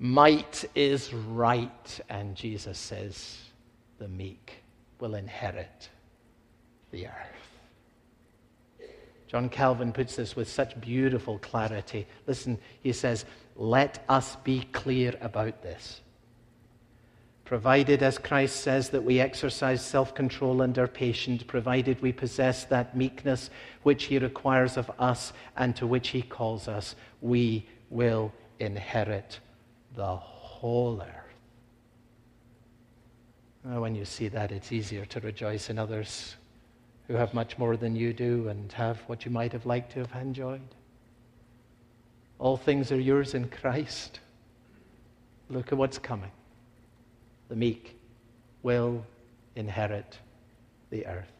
Might 0.00 0.64
is 0.74 1.14
right, 1.14 2.00
and 2.08 2.34
Jesus 2.34 2.78
says, 2.78 3.38
the 3.98 4.08
meek 4.08 4.62
will 4.98 5.14
inherit 5.14 5.88
the 6.90 7.06
earth. 7.06 8.90
John 9.28 9.48
Calvin 9.48 9.92
puts 9.92 10.16
this 10.16 10.34
with 10.34 10.48
such 10.48 10.80
beautiful 10.80 11.38
clarity. 11.38 12.08
Listen, 12.26 12.58
he 12.80 12.92
says, 12.92 13.24
Let 13.54 14.02
us 14.08 14.36
be 14.36 14.62
clear 14.72 15.14
about 15.20 15.62
this. 15.62 16.00
Provided, 17.48 18.02
as 18.02 18.18
Christ 18.18 18.56
says, 18.56 18.90
that 18.90 19.02
we 19.02 19.20
exercise 19.20 19.82
self 19.82 20.14
control 20.14 20.60
and 20.60 20.76
are 20.76 20.86
patient, 20.86 21.46
provided 21.46 21.98
we 22.02 22.12
possess 22.12 22.64
that 22.64 22.94
meekness 22.94 23.48
which 23.84 24.04
He 24.04 24.18
requires 24.18 24.76
of 24.76 24.90
us 24.98 25.32
and 25.56 25.74
to 25.76 25.86
which 25.86 26.08
He 26.08 26.20
calls 26.20 26.68
us, 26.68 26.94
we 27.22 27.66
will 27.88 28.30
inherit 28.60 29.40
the 29.96 30.14
whole 30.14 31.00
earth. 31.00 31.08
When 33.62 33.94
you 33.94 34.04
see 34.04 34.28
that, 34.28 34.52
it's 34.52 34.70
easier 34.70 35.06
to 35.06 35.20
rejoice 35.20 35.70
in 35.70 35.78
others 35.78 36.36
who 37.06 37.14
have 37.14 37.32
much 37.32 37.56
more 37.56 37.78
than 37.78 37.96
you 37.96 38.12
do 38.12 38.48
and 38.48 38.70
have 38.72 38.98
what 39.06 39.24
you 39.24 39.30
might 39.30 39.52
have 39.52 39.64
liked 39.64 39.92
to 39.92 40.00
have 40.00 40.14
enjoyed. 40.20 40.60
All 42.38 42.58
things 42.58 42.92
are 42.92 43.00
yours 43.00 43.32
in 43.32 43.48
Christ. 43.48 44.20
Look 45.48 45.72
at 45.72 45.78
what's 45.78 45.98
coming 45.98 46.30
the 47.48 47.56
meek 47.56 47.98
will 48.62 49.04
inherit 49.56 50.18
the 50.90 51.06
earth. 51.06 51.32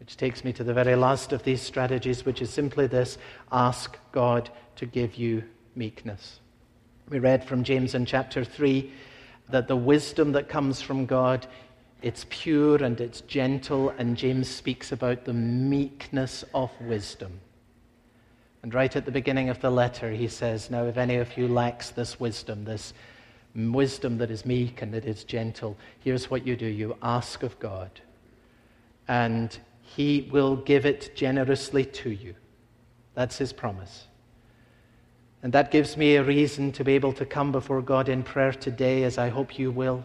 Which 0.00 0.16
takes 0.16 0.44
me 0.44 0.52
to 0.54 0.64
the 0.64 0.74
very 0.74 0.96
last 0.96 1.32
of 1.32 1.42
these 1.42 1.62
strategies, 1.62 2.24
which 2.24 2.42
is 2.42 2.50
simply 2.50 2.86
this 2.86 3.18
ask 3.50 3.96
God 4.12 4.50
to 4.76 4.86
give 4.86 5.16
you 5.16 5.44
meekness. 5.74 6.40
We 7.08 7.18
read 7.18 7.44
from 7.44 7.64
James 7.64 7.94
in 7.94 8.06
chapter 8.06 8.44
3 8.44 8.90
that 9.50 9.68
the 9.68 9.76
wisdom 9.76 10.32
that 10.32 10.48
comes 10.48 10.80
from 10.80 11.06
God 11.06 11.46
it's 12.04 12.26
pure 12.28 12.84
and 12.84 13.00
it's 13.00 13.22
gentle, 13.22 13.88
and 13.96 14.14
James 14.14 14.46
speaks 14.46 14.92
about 14.92 15.24
the 15.24 15.32
meekness 15.32 16.44
of 16.52 16.70
wisdom. 16.82 17.40
And 18.62 18.74
right 18.74 18.94
at 18.94 19.06
the 19.06 19.10
beginning 19.10 19.48
of 19.48 19.62
the 19.62 19.70
letter, 19.70 20.10
he 20.10 20.28
says, 20.28 20.70
Now, 20.70 20.84
if 20.84 20.98
any 20.98 21.16
of 21.16 21.34
you 21.38 21.48
lacks 21.48 21.88
this 21.88 22.20
wisdom, 22.20 22.66
this 22.66 22.92
wisdom 23.54 24.18
that 24.18 24.30
is 24.30 24.44
meek 24.44 24.82
and 24.82 24.92
that 24.92 25.04
is 25.04 25.24
gentle, 25.24 25.76
here's 26.00 26.30
what 26.30 26.46
you 26.46 26.56
do 26.56 26.66
you 26.66 26.96
ask 27.02 27.42
of 27.42 27.58
God, 27.58 27.90
and 29.06 29.56
He 29.82 30.28
will 30.32 30.56
give 30.56 30.84
it 30.84 31.14
generously 31.14 31.84
to 31.84 32.10
you. 32.10 32.34
That's 33.14 33.38
His 33.38 33.52
promise. 33.52 34.06
And 35.42 35.52
that 35.52 35.70
gives 35.70 35.96
me 35.96 36.16
a 36.16 36.24
reason 36.24 36.72
to 36.72 36.84
be 36.84 36.94
able 36.94 37.12
to 37.12 37.26
come 37.26 37.52
before 37.52 37.82
God 37.82 38.08
in 38.08 38.22
prayer 38.22 38.52
today, 38.52 39.04
as 39.04 39.18
I 39.18 39.28
hope 39.28 39.58
you 39.58 39.70
will. 39.70 40.02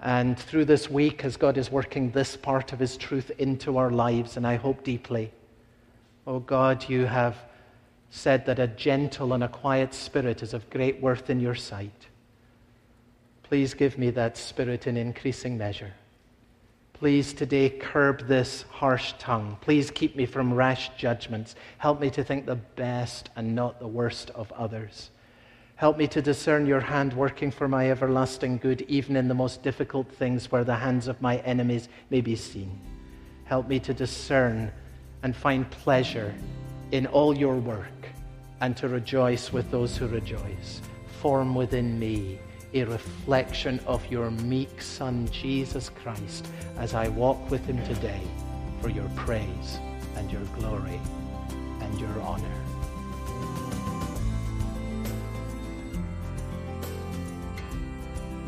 And 0.00 0.38
through 0.38 0.66
this 0.66 0.90
week, 0.90 1.24
as 1.24 1.36
God 1.36 1.56
is 1.56 1.70
working 1.70 2.10
this 2.10 2.36
part 2.36 2.72
of 2.72 2.80
His 2.80 2.96
truth 2.96 3.30
into 3.38 3.78
our 3.78 3.90
lives, 3.90 4.36
and 4.36 4.46
I 4.46 4.56
hope 4.56 4.84
deeply, 4.84 5.32
oh 6.26 6.40
God, 6.40 6.88
you 6.88 7.06
have 7.06 7.36
said 8.10 8.46
that 8.46 8.58
a 8.58 8.66
gentle 8.66 9.32
and 9.32 9.44
a 9.44 9.48
quiet 9.48 9.94
spirit 9.94 10.42
is 10.42 10.52
of 10.52 10.68
great 10.68 11.00
worth 11.00 11.30
in 11.30 11.40
your 11.40 11.54
sight. 11.54 12.08
Please 13.48 13.74
give 13.74 13.96
me 13.96 14.10
that 14.10 14.36
spirit 14.36 14.88
in 14.88 14.96
increasing 14.96 15.56
measure. 15.56 15.92
Please 16.94 17.32
today 17.32 17.70
curb 17.70 18.26
this 18.26 18.62
harsh 18.70 19.12
tongue. 19.20 19.56
Please 19.60 19.90
keep 19.90 20.16
me 20.16 20.26
from 20.26 20.52
rash 20.52 20.90
judgments. 20.96 21.54
Help 21.78 22.00
me 22.00 22.10
to 22.10 22.24
think 22.24 22.44
the 22.44 22.56
best 22.56 23.30
and 23.36 23.54
not 23.54 23.78
the 23.78 23.86
worst 23.86 24.30
of 24.30 24.50
others. 24.52 25.10
Help 25.76 25.96
me 25.96 26.08
to 26.08 26.20
discern 26.20 26.66
your 26.66 26.80
hand 26.80 27.12
working 27.12 27.52
for 27.52 27.68
my 27.68 27.88
everlasting 27.90 28.56
good, 28.56 28.80
even 28.88 29.14
in 29.14 29.28
the 29.28 29.34
most 29.34 29.62
difficult 29.62 30.10
things 30.10 30.50
where 30.50 30.64
the 30.64 30.74
hands 30.74 31.06
of 31.06 31.20
my 31.22 31.36
enemies 31.38 31.88
may 32.10 32.20
be 32.20 32.34
seen. 32.34 32.80
Help 33.44 33.68
me 33.68 33.78
to 33.78 33.94
discern 33.94 34.72
and 35.22 35.36
find 35.36 35.70
pleasure 35.70 36.34
in 36.90 37.06
all 37.06 37.36
your 37.36 37.56
work 37.56 38.08
and 38.60 38.76
to 38.76 38.88
rejoice 38.88 39.52
with 39.52 39.70
those 39.70 39.96
who 39.96 40.08
rejoice. 40.08 40.80
Form 41.20 41.54
within 41.54 41.98
me 41.98 42.40
a 42.80 42.86
reflection 42.86 43.80
of 43.86 44.04
your 44.10 44.30
meek 44.30 44.82
Son, 44.82 45.28
Jesus 45.30 45.88
Christ, 45.88 46.46
as 46.78 46.94
I 46.94 47.08
walk 47.08 47.50
with 47.50 47.64
him 47.64 47.82
today 47.86 48.20
for 48.80 48.88
your 48.88 49.08
praise 49.16 49.78
and 50.16 50.30
your 50.30 50.42
glory 50.58 51.00
and 51.80 52.00
your 52.00 52.20
honor. 52.20 52.44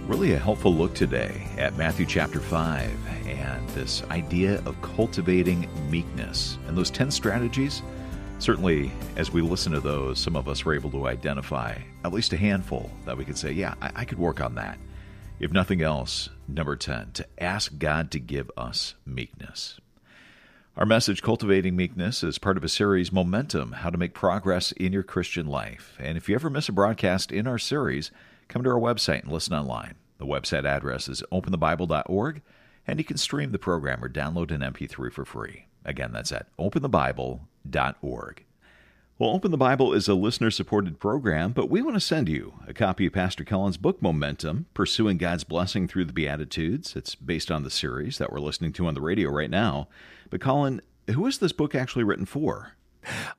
Really, 0.06 0.32
a 0.32 0.38
helpful 0.38 0.74
look 0.74 0.94
today 0.94 1.46
at 1.58 1.76
Matthew 1.76 2.06
chapter 2.06 2.40
5 2.40 3.26
and 3.26 3.68
this 3.70 4.02
idea 4.10 4.62
of 4.64 4.80
cultivating 4.80 5.68
meekness 5.90 6.58
and 6.66 6.76
those 6.76 6.90
10 6.90 7.10
strategies 7.10 7.82
Certainly, 8.40 8.92
as 9.16 9.33
we 9.33 9.42
listen 9.42 9.72
to 9.72 9.81
those, 9.81 10.20
some 10.20 10.37
of 10.37 10.48
us 10.48 10.64
were 10.64 10.74
able 10.74 10.90
to 10.92 11.09
identify 11.09 11.77
at 12.05 12.12
least 12.12 12.33
a 12.33 12.37
handful 12.37 12.90
that 13.05 13.16
we 13.16 13.24
could 13.24 13.37
say, 13.37 13.51
yeah, 13.51 13.74
I, 13.83 13.90
I 13.96 14.05
could 14.05 14.18
work 14.18 14.40
on 14.40 14.55
that. 14.55 14.79
If 15.40 15.53
nothing 15.53 15.83
else, 15.83 16.29
number 16.46 16.77
10, 16.77 17.12
to 17.14 17.27
ask 17.38 17.79
God 17.79 18.12
to 18.12 18.20
give 18.20 18.51
us 18.57 18.94
meekness. 19.05 19.81
Our 20.77 20.87
message, 20.87 21.22
Cultivating 21.22 21.74
Meekness, 21.74 22.22
is 22.22 22.38
part 22.38 22.57
of 22.57 22.62
a 22.62 22.68
series, 22.68 23.11
Momentum 23.11 23.72
How 23.72 23.90
to 23.90 23.98
Make 23.98 24.14
Progress 24.14 24.70
in 24.72 24.92
Your 24.92 25.03
Christian 25.03 25.48
Life. 25.48 25.96
And 25.98 26.16
if 26.16 26.29
you 26.29 26.37
ever 26.37 26.48
miss 26.48 26.68
a 26.68 26.72
broadcast 26.72 27.33
in 27.33 27.48
our 27.48 27.59
series, 27.59 28.12
come 28.46 28.62
to 28.62 28.70
our 28.70 28.81
website 28.81 29.22
and 29.22 29.33
listen 29.33 29.55
online. 29.55 29.96
The 30.18 30.27
website 30.27 30.64
address 30.64 31.09
is 31.09 31.24
openthebible.org, 31.33 32.42
and 32.87 32.98
you 33.01 33.05
can 33.05 33.16
stream 33.16 33.51
the 33.51 33.59
program 33.59 34.05
or 34.05 34.09
download 34.09 34.53
an 34.53 34.61
MP3 34.61 35.12
for 35.12 35.24
free. 35.24 35.67
Again, 35.84 36.12
that's 36.12 36.32
at 36.32 36.46
openthebible.org. 36.58 38.44
Well, 39.18 39.30
Open 39.30 39.50
the 39.50 39.56
Bible 39.56 39.94
is 39.94 40.06
a 40.06 40.14
listener 40.14 40.50
supported 40.52 41.00
program, 41.00 41.50
but 41.50 41.68
we 41.68 41.82
want 41.82 41.96
to 41.96 42.00
send 42.00 42.28
you 42.28 42.54
a 42.68 42.72
copy 42.72 43.06
of 43.06 43.12
Pastor 43.12 43.42
Colin's 43.44 43.76
book, 43.76 44.00
Momentum 44.00 44.66
Pursuing 44.74 45.18
God's 45.18 45.42
Blessing 45.42 45.88
Through 45.88 46.04
the 46.04 46.12
Beatitudes. 46.12 46.94
It's 46.94 47.16
based 47.16 47.50
on 47.50 47.64
the 47.64 47.70
series 47.70 48.18
that 48.18 48.30
we're 48.30 48.38
listening 48.38 48.72
to 48.74 48.86
on 48.86 48.94
the 48.94 49.00
radio 49.00 49.28
right 49.30 49.50
now. 49.50 49.88
But, 50.30 50.40
Colin, 50.40 50.80
who 51.12 51.26
is 51.26 51.38
this 51.38 51.50
book 51.50 51.74
actually 51.74 52.04
written 52.04 52.26
for? 52.26 52.74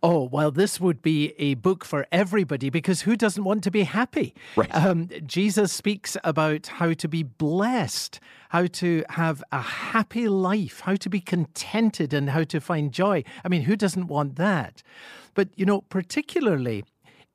Oh, 0.01 0.23
well, 0.23 0.51
this 0.51 0.79
would 0.79 1.01
be 1.01 1.33
a 1.37 1.55
book 1.55 1.83
for 1.85 2.07
everybody 2.11 2.69
because 2.69 3.01
who 3.01 3.15
doesn't 3.15 3.43
want 3.43 3.63
to 3.63 3.71
be 3.71 3.83
happy? 3.83 4.33
Right. 4.55 4.73
Um, 4.73 5.09
Jesus 5.25 5.71
speaks 5.71 6.17
about 6.23 6.67
how 6.67 6.93
to 6.93 7.07
be 7.07 7.23
blessed, 7.23 8.19
how 8.49 8.67
to 8.67 9.03
have 9.09 9.43
a 9.51 9.61
happy 9.61 10.27
life, 10.27 10.81
how 10.81 10.95
to 10.95 11.09
be 11.09 11.19
contented, 11.19 12.13
and 12.13 12.29
how 12.29 12.43
to 12.45 12.59
find 12.59 12.91
joy. 12.91 13.23
I 13.43 13.49
mean, 13.49 13.63
who 13.63 13.75
doesn't 13.75 14.07
want 14.07 14.35
that? 14.37 14.81
But, 15.33 15.49
you 15.55 15.65
know, 15.65 15.81
particularly 15.81 16.83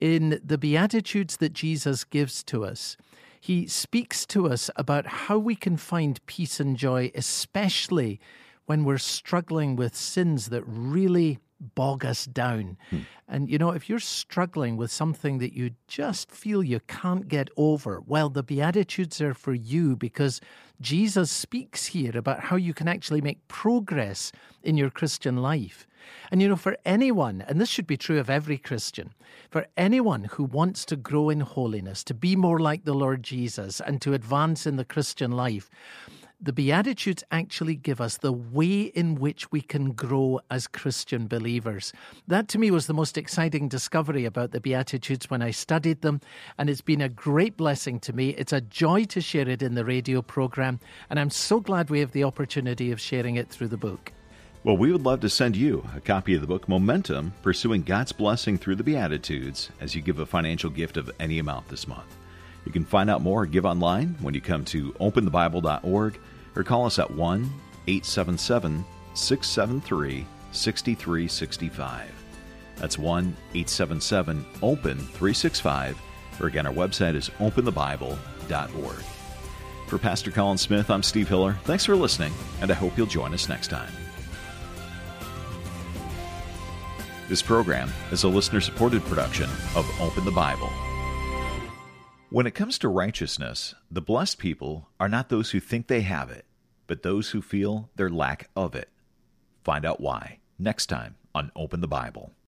in 0.00 0.40
the 0.44 0.58
Beatitudes 0.58 1.36
that 1.38 1.52
Jesus 1.52 2.04
gives 2.04 2.42
to 2.44 2.64
us, 2.64 2.96
he 3.40 3.66
speaks 3.66 4.24
to 4.26 4.48
us 4.48 4.70
about 4.76 5.06
how 5.06 5.38
we 5.38 5.54
can 5.54 5.76
find 5.76 6.24
peace 6.26 6.60
and 6.60 6.76
joy, 6.76 7.12
especially 7.14 8.18
when 8.66 8.84
we're 8.84 8.96
struggling 8.96 9.76
with 9.76 9.94
sins 9.94 10.48
that 10.48 10.62
really 10.66 11.38
bog 11.60 12.04
us 12.04 12.26
down. 12.26 12.76
Hmm. 12.90 12.98
And 13.28 13.50
you 13.50 13.58
know, 13.58 13.70
if 13.70 13.88
you're 13.88 13.98
struggling 13.98 14.76
with 14.76 14.90
something 14.90 15.38
that 15.38 15.54
you 15.54 15.70
just 15.88 16.30
feel 16.30 16.62
you 16.62 16.80
can't 16.86 17.28
get 17.28 17.48
over, 17.56 18.00
well, 18.06 18.28
the 18.28 18.42
Beatitudes 18.42 19.20
are 19.20 19.34
for 19.34 19.54
you 19.54 19.96
because 19.96 20.40
Jesus 20.80 21.30
speaks 21.30 21.86
here 21.86 22.16
about 22.16 22.40
how 22.40 22.56
you 22.56 22.74
can 22.74 22.88
actually 22.88 23.20
make 23.20 23.46
progress 23.48 24.32
in 24.62 24.76
your 24.76 24.90
Christian 24.90 25.36
life. 25.36 25.86
And 26.30 26.42
you 26.42 26.48
know, 26.48 26.56
for 26.56 26.76
anyone, 26.84 27.42
and 27.48 27.60
this 27.60 27.70
should 27.70 27.86
be 27.86 27.96
true 27.96 28.18
of 28.18 28.28
every 28.28 28.58
Christian, 28.58 29.14
for 29.50 29.66
anyone 29.76 30.24
who 30.24 30.44
wants 30.44 30.84
to 30.86 30.96
grow 30.96 31.30
in 31.30 31.40
holiness, 31.40 32.04
to 32.04 32.14
be 32.14 32.36
more 32.36 32.58
like 32.58 32.84
the 32.84 32.94
Lord 32.94 33.22
Jesus, 33.22 33.80
and 33.80 34.02
to 34.02 34.12
advance 34.12 34.66
in 34.66 34.76
the 34.76 34.84
Christian 34.84 35.30
life, 35.32 35.70
the 36.40 36.52
Beatitudes 36.52 37.24
actually 37.30 37.74
give 37.76 38.00
us 38.00 38.18
the 38.18 38.32
way 38.32 38.82
in 38.82 39.14
which 39.14 39.50
we 39.50 39.60
can 39.60 39.92
grow 39.92 40.40
as 40.50 40.66
Christian 40.66 41.26
believers. 41.26 41.92
That 42.28 42.48
to 42.48 42.58
me 42.58 42.70
was 42.70 42.86
the 42.86 42.94
most 42.94 43.16
exciting 43.16 43.68
discovery 43.68 44.24
about 44.24 44.50
the 44.50 44.60
Beatitudes 44.60 45.30
when 45.30 45.42
I 45.42 45.52
studied 45.52 46.02
them, 46.02 46.20
and 46.58 46.68
it's 46.68 46.80
been 46.80 47.00
a 47.00 47.08
great 47.08 47.56
blessing 47.56 48.00
to 48.00 48.12
me. 48.12 48.30
It's 48.30 48.52
a 48.52 48.60
joy 48.60 49.04
to 49.04 49.20
share 49.20 49.48
it 49.48 49.62
in 49.62 49.74
the 49.74 49.84
radio 49.84 50.22
program, 50.22 50.80
and 51.08 51.18
I'm 51.18 51.30
so 51.30 51.60
glad 51.60 51.88
we 51.88 52.00
have 52.00 52.12
the 52.12 52.24
opportunity 52.24 52.90
of 52.90 53.00
sharing 53.00 53.36
it 53.36 53.48
through 53.48 53.68
the 53.68 53.76
book. 53.76 54.12
Well, 54.64 54.76
we 54.76 54.90
would 54.92 55.02
love 55.02 55.20
to 55.20 55.28
send 55.28 55.56
you 55.56 55.86
a 55.94 56.00
copy 56.00 56.34
of 56.34 56.40
the 56.40 56.46
book 56.46 56.68
Momentum 56.68 57.34
Pursuing 57.42 57.82
God's 57.82 58.12
Blessing 58.12 58.56
Through 58.56 58.76
the 58.76 58.84
Beatitudes 58.84 59.70
as 59.80 59.94
you 59.94 60.00
give 60.00 60.18
a 60.18 60.26
financial 60.26 60.70
gift 60.70 60.96
of 60.96 61.10
any 61.20 61.38
amount 61.38 61.68
this 61.68 61.86
month. 61.86 62.16
You 62.64 62.72
can 62.72 62.84
find 62.84 63.10
out 63.10 63.22
more 63.22 63.42
or 63.42 63.46
give 63.46 63.66
online 63.66 64.16
when 64.20 64.34
you 64.34 64.40
come 64.40 64.64
to 64.66 64.92
openthebible.org 64.94 66.18
or 66.56 66.64
call 66.64 66.86
us 66.86 66.98
at 66.98 67.10
1 67.10 67.50
877 67.86 68.84
673 69.14 70.26
6365. 70.52 72.10
That's 72.76 72.98
1 72.98 73.36
877 73.54 74.44
OPEN 74.62 74.98
365, 74.98 76.00
or 76.40 76.46
again, 76.46 76.66
our 76.66 76.72
website 76.72 77.14
is 77.14 77.30
openthebible.org. 77.38 79.04
For 79.86 79.98
Pastor 79.98 80.30
Colin 80.30 80.58
Smith, 80.58 80.90
I'm 80.90 81.02
Steve 81.02 81.28
Hiller. 81.28 81.56
Thanks 81.64 81.84
for 81.84 81.94
listening, 81.94 82.32
and 82.60 82.70
I 82.70 82.74
hope 82.74 82.96
you'll 82.96 83.06
join 83.06 83.34
us 83.34 83.48
next 83.48 83.68
time. 83.68 83.92
This 87.28 87.42
program 87.42 87.90
is 88.10 88.24
a 88.24 88.28
listener 88.28 88.60
supported 88.60 89.02
production 89.04 89.48
of 89.76 89.88
Open 90.00 90.24
the 90.24 90.30
Bible. 90.30 90.70
When 92.34 92.48
it 92.48 92.54
comes 92.56 92.80
to 92.80 92.88
righteousness, 92.88 93.76
the 93.92 94.02
blessed 94.02 94.38
people 94.38 94.88
are 94.98 95.08
not 95.08 95.28
those 95.28 95.52
who 95.52 95.60
think 95.60 95.86
they 95.86 96.00
have 96.00 96.30
it, 96.32 96.44
but 96.88 97.04
those 97.04 97.30
who 97.30 97.40
feel 97.40 97.90
their 97.94 98.10
lack 98.10 98.50
of 98.56 98.74
it. 98.74 98.88
Find 99.62 99.84
out 99.84 100.00
why 100.00 100.40
next 100.58 100.86
time 100.86 101.14
on 101.32 101.52
Open 101.54 101.80
the 101.80 101.86
Bible. 101.86 102.32